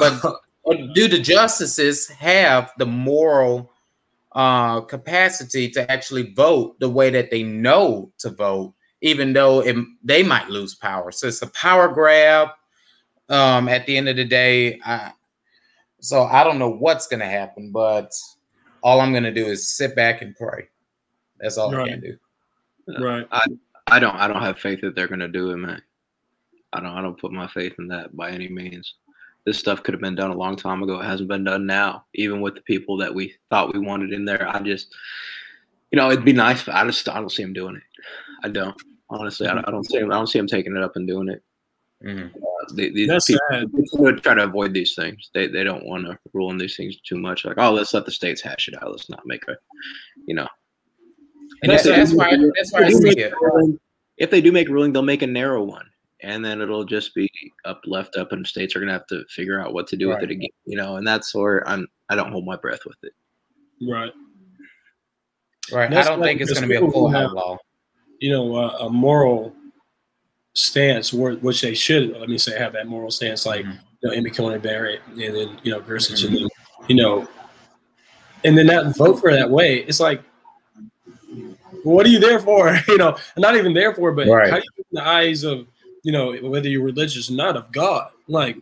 [0.64, 3.72] But do the justices have the moral
[4.32, 9.76] uh, capacity to actually vote the way that they know to vote even though it,
[10.02, 11.10] they might lose power.
[11.12, 12.48] So it's a power grab.
[13.28, 15.12] Um, at the end of the day, I,
[16.00, 18.12] so I don't know what's going to happen, but
[18.82, 20.68] all I'm going to do is sit back and pray.
[21.40, 21.88] That's all right.
[21.88, 22.16] I can do.
[23.00, 23.26] Right.
[23.30, 23.44] I
[23.86, 25.82] I don't I don't have faith that they're going to do it, man.
[26.72, 28.94] I don't I don't put my faith in that by any means.
[29.44, 31.00] This stuff could have been done a long time ago.
[31.00, 34.24] It hasn't been done now, even with the people that we thought we wanted in
[34.24, 34.46] there.
[34.46, 34.94] I just,
[35.90, 37.82] you know, it'd be nice, but I just I don't see him doing it.
[38.44, 38.76] I don't
[39.08, 39.46] honestly.
[39.46, 40.12] I don't, I don't see him.
[40.12, 41.42] I don't see him taking it up and doing it.
[42.04, 42.36] Mm-hmm.
[42.36, 45.30] Uh, they, these That's people try to avoid these things.
[45.34, 47.44] They they don't want to rule in these things too much.
[47.44, 48.90] Like, oh, let's let the states hash it out.
[48.90, 49.56] Let's not make a,
[50.26, 50.46] you know.
[51.62, 53.32] And that's, that's why that's why I see it.
[53.40, 53.80] Ruling,
[54.16, 55.86] if they do make a ruling, they'll make a narrow one,
[56.22, 57.28] and then it'll just be
[57.64, 60.20] up left up, and states are gonna have to figure out what to do right.
[60.20, 60.50] with it again.
[60.66, 61.88] You know, and that's where I'm.
[62.08, 63.12] I don't hold my breath with it.
[63.82, 64.12] Right.
[65.70, 65.92] Right.
[65.92, 67.58] I don't think it's going to be a full outlaw.
[68.20, 69.54] You know, uh, a moral
[70.58, 73.78] stance, which they should, let me say, have that moral stance, like mm-hmm.
[74.00, 76.34] you know, Amy Coney Barrett, and then you know Gorsuch, mm-hmm.
[76.34, 76.48] and then,
[76.88, 77.28] you know,
[78.44, 79.76] and then not vote for that way.
[79.76, 80.22] It's like,
[81.84, 82.76] what are you there for?
[82.88, 84.50] you know, not even there for, but right.
[84.50, 85.66] how do you in the eyes of
[86.02, 88.10] you know whether you're religious or not of God?
[88.26, 88.56] Like,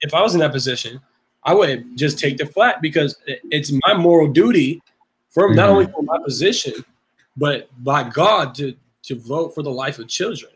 [0.00, 1.00] if I was in that position,
[1.44, 4.82] I would just take the flat because it's my moral duty
[5.30, 5.56] from mm-hmm.
[5.56, 6.74] not only for my position,
[7.36, 8.74] but by God to
[9.04, 10.50] to vote for the life of children.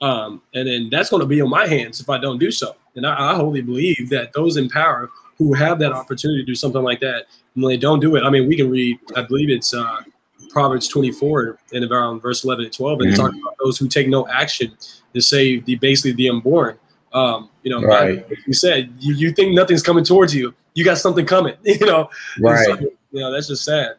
[0.00, 2.74] Um, and then that's going to be on my hands if I don't do so.
[2.96, 6.54] And I, I wholly believe that those in power who have that opportunity to do
[6.54, 9.50] something like that, when they don't do it, I mean, we can read, I believe
[9.50, 10.02] it's uh,
[10.50, 13.20] Proverbs 24 and around verse 11 and 12, and mm-hmm.
[13.20, 14.76] talking about those who take no action
[15.14, 16.78] to save the basically the unborn.
[17.12, 18.28] Um, you know, right.
[18.28, 21.84] like you said, you, you think nothing's coming towards you, you got something coming, you
[21.86, 22.08] know,
[22.40, 22.64] right.
[22.64, 22.78] So,
[23.12, 23.96] you know, that's just sad.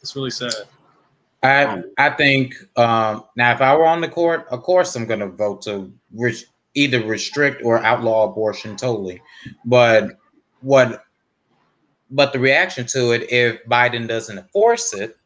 [0.00, 0.54] It's really sad.
[1.42, 5.20] I I think um, now if I were on the court, of course I'm going
[5.20, 6.36] to vote to re-
[6.74, 9.22] either restrict or outlaw abortion totally.
[9.64, 10.18] But
[10.60, 11.04] what?
[12.10, 15.16] But the reaction to it, if Biden doesn't enforce it,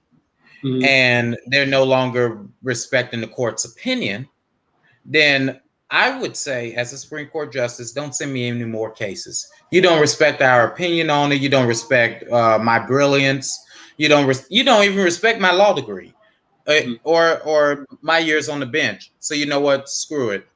[0.62, 0.84] mm-hmm.
[0.84, 4.28] and they're no longer respecting the court's opinion,
[5.04, 5.60] then
[5.90, 9.48] I would say, as a Supreme Court justice, don't send me any more cases.
[9.70, 11.40] You don't respect our opinion on it.
[11.40, 13.63] You don't respect uh, my brilliance
[13.96, 16.12] you don't res- you don't even respect my law degree,
[16.66, 16.94] uh, mm-hmm.
[17.04, 19.12] or or my years on the bench.
[19.20, 19.88] So you know what?
[19.88, 20.46] Screw it.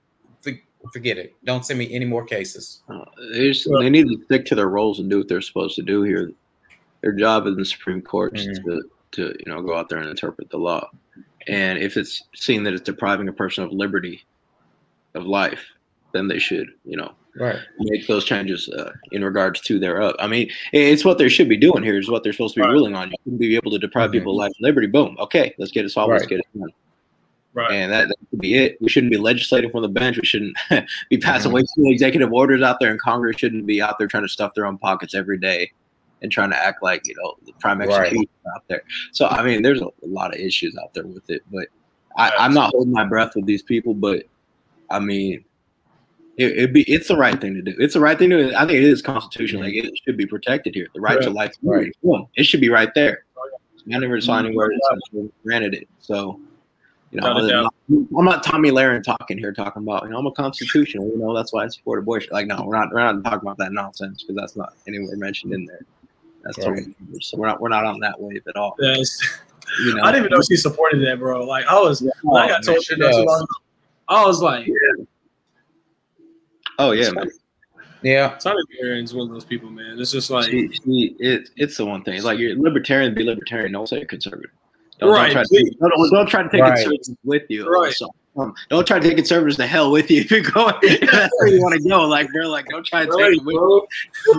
[0.40, 0.60] For-
[0.92, 1.34] forget it.
[1.44, 2.82] Don't send me any more cases.
[2.88, 5.76] Uh, they, just, they need to stick to their roles and do what they're supposed
[5.76, 6.32] to do here.
[7.02, 8.50] Their job in the Supreme Court mm-hmm.
[8.50, 8.82] is to
[9.12, 10.90] to you know go out there and interpret the law.
[11.46, 14.22] And if it's seen that it's depriving a person of liberty,
[15.14, 15.64] of life,
[16.12, 17.58] then they should, you know, right.
[17.78, 20.16] make those changes uh, in regards to their up.
[20.18, 21.98] I mean, it's what they should be doing here.
[21.98, 22.72] Is what they're supposed to be right.
[22.72, 23.10] ruling on.
[23.10, 24.20] You shouldn't be able to deprive mm-hmm.
[24.20, 24.86] people of life and liberty.
[24.86, 25.16] Boom.
[25.18, 26.10] Okay, let's get it solved.
[26.10, 26.20] Right.
[26.20, 26.70] Let's get it done.
[27.54, 27.72] Right.
[27.72, 28.80] And that, that could be it.
[28.80, 30.16] We shouldn't be legislating from the bench.
[30.16, 30.56] We shouldn't
[31.10, 31.82] be passing mm-hmm.
[31.82, 34.66] way executive orders out there, and Congress shouldn't be out there trying to stuff their
[34.66, 35.72] own pockets every day
[36.22, 38.52] and trying to act like you know the prime execution right.
[38.54, 38.82] out there.
[39.12, 41.68] So I mean, there's a, a, lot of issues out there with it, but
[42.16, 43.94] I, I'm not holding my breath with these people.
[43.94, 44.24] But
[44.90, 45.44] I mean,
[46.38, 47.74] it, it be it's the right thing to do.
[47.78, 48.54] It's the right thing to do.
[48.54, 49.62] I think it is constitutional.
[49.64, 50.86] Like it should be protected here.
[50.94, 51.92] The right to life, right?
[52.36, 53.24] It should be right there.
[53.36, 53.50] Oh,
[53.92, 55.18] I never saw anywhere mm-hmm.
[55.18, 55.88] that granted it.
[55.98, 56.40] So,
[57.10, 60.26] you know, I'm not, I'm not Tomi Lahren talking here, talking about you know I'm
[60.26, 61.08] a constitutional.
[61.08, 62.30] You know, that's why I support abortion.
[62.32, 65.52] Like, no, we're not we're not talking about that nonsense because that's not anywhere mentioned
[65.52, 65.80] in there.
[66.44, 66.66] That's right.
[66.66, 68.76] totally so we're not we're not on that wave at all.
[68.78, 69.18] Yes.
[69.80, 71.44] You know, I didn't even know she supported that, bro.
[71.44, 73.46] Like I was, yeah, I got oh, told she does.
[74.08, 75.04] I was like, yeah.
[76.78, 77.28] Oh yeah, man.
[78.02, 79.98] Yeah, Tomi Lahren's one of those people, man.
[79.98, 82.14] It's just like she, she, it, it's the one thing.
[82.14, 83.72] It's like you're libertarian, be libertarian.
[83.72, 84.50] Don't say conservative.
[84.98, 85.32] Don't, right.
[85.32, 86.74] Don't try, to, don't, don't try to take right.
[86.74, 87.68] conservatives with you.
[87.68, 87.94] Right.
[88.36, 90.74] Um, don't try to take conservatives to hell with you if you're going.
[90.82, 92.02] that's where you want to go.
[92.06, 93.86] Like they're like, don't try to right, take them with you.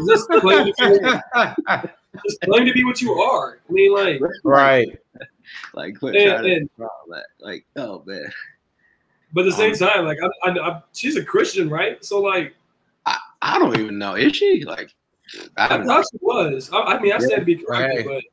[0.08, 1.20] Just claim, to be,
[2.26, 3.60] just claim to be what you are.
[3.70, 4.88] I mean, like right.
[5.74, 7.26] Like quit and, trying and, that.
[7.40, 8.32] Like oh man.
[9.34, 12.04] But at the same um, time, like I, I, I, she's a Christian, right?
[12.04, 12.56] So like,
[13.06, 14.16] I, I don't even know.
[14.16, 14.94] Is she like?
[15.58, 16.04] I, I thought know.
[16.12, 16.70] she was.
[16.74, 18.06] I, I mean, I yeah, said be correct, right.
[18.06, 18.24] but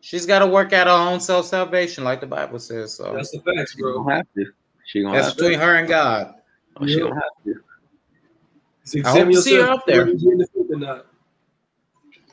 [0.00, 2.92] she's got to work out her own self salvation, like the Bible says.
[2.94, 3.92] So that's the facts, bro.
[3.92, 4.46] She gonna have to.
[4.86, 5.64] She gonna that's between to.
[5.64, 6.34] her and God.
[6.76, 7.60] Oh, she gonna have to.
[8.84, 10.06] See, I hope to see her up there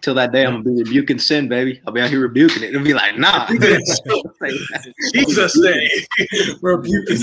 [0.07, 1.81] till that day, I'm gonna be rebuking sin, baby.
[1.85, 2.69] I'll be out here rebuking it.
[2.69, 3.45] It'll be like, nah.
[5.13, 5.89] Jesus say,
[6.61, 7.17] rebuking.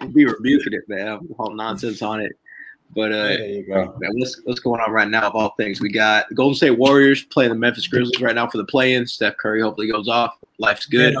[0.00, 1.28] I'll be rebuking it, man.
[1.38, 2.32] All nonsense on it.
[2.96, 3.94] But uh, there you go.
[3.98, 5.26] Man, what's what's going on right now?
[5.26, 8.56] Of all things, we got Golden State Warriors playing the Memphis Grizzlies right now for
[8.56, 9.06] the play-in.
[9.06, 10.38] Steph Curry hopefully goes off.
[10.56, 11.14] Life's good.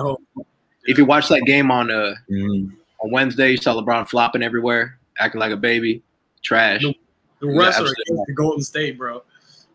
[0.84, 2.72] if you watch that game on uh mm.
[3.00, 6.02] on Wednesday, you saw LeBron flopping everywhere, acting like a baby.
[6.42, 6.80] Trash.
[6.80, 6.94] The,
[7.40, 9.22] the rest are the Golden State, bro.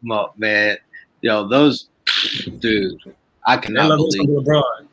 [0.03, 0.77] Well, man,
[1.23, 1.87] yo, those
[2.59, 3.01] dude,
[3.47, 4.87] I cannot believe LeBron.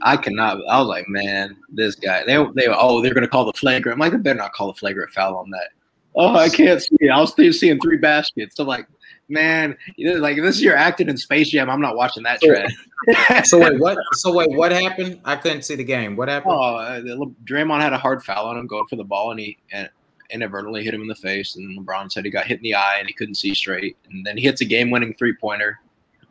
[0.00, 0.58] I cannot.
[0.68, 2.24] I was like, man, this guy.
[2.24, 3.94] They they oh they're gonna call the flagrant.
[3.96, 5.68] I'm like, they better not call the flagrant foul on that.
[6.14, 7.08] Oh, I can't see.
[7.08, 8.56] I was still seeing three baskets.
[8.56, 8.86] So like,
[9.28, 11.70] man, you know, like this is your acting in Space Jam.
[11.70, 13.46] I'm not watching that trash.
[13.48, 13.98] so wait, what?
[14.12, 15.20] So wait, what happened?
[15.24, 16.16] I couldn't see the game.
[16.16, 16.54] What happened?
[16.54, 17.00] Oh, uh,
[17.44, 19.88] Draymond had a hard foul on him going for the ball, and he and
[20.32, 21.56] inadvertently hit him in the face.
[21.56, 23.96] And LeBron said he got hit in the eye and he couldn't see straight.
[24.10, 25.78] And then he hits a game-winning three-pointer.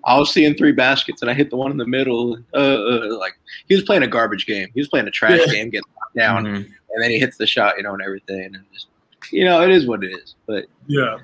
[0.03, 2.37] I was seeing three baskets, and I hit the one in the middle.
[2.53, 3.37] Uh, uh, like
[3.67, 4.69] he was playing a garbage game.
[4.73, 5.53] He was playing a trash yeah.
[5.53, 6.55] game, getting knocked down, mm-hmm.
[6.55, 8.55] and then he hits the shot, you know, and everything.
[8.55, 8.87] And just,
[9.31, 10.35] you know, it is what it is.
[10.47, 11.17] But yeah,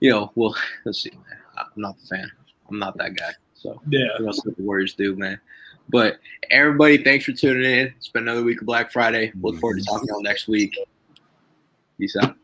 [0.00, 0.54] you know, well,
[0.84, 1.12] let's see.
[1.56, 2.30] I'm not the fan.
[2.68, 3.32] I'm not that guy.
[3.54, 5.40] So yeah, that's what the Warriors do, man.
[5.88, 6.18] But
[6.50, 7.86] everybody, thanks for tuning in.
[7.96, 9.32] It's been another week of Black Friday.
[9.40, 10.76] Look forward to talking to y'all next week.
[12.00, 12.34] Peace out.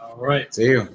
[0.00, 0.52] All right.
[0.54, 0.88] See you.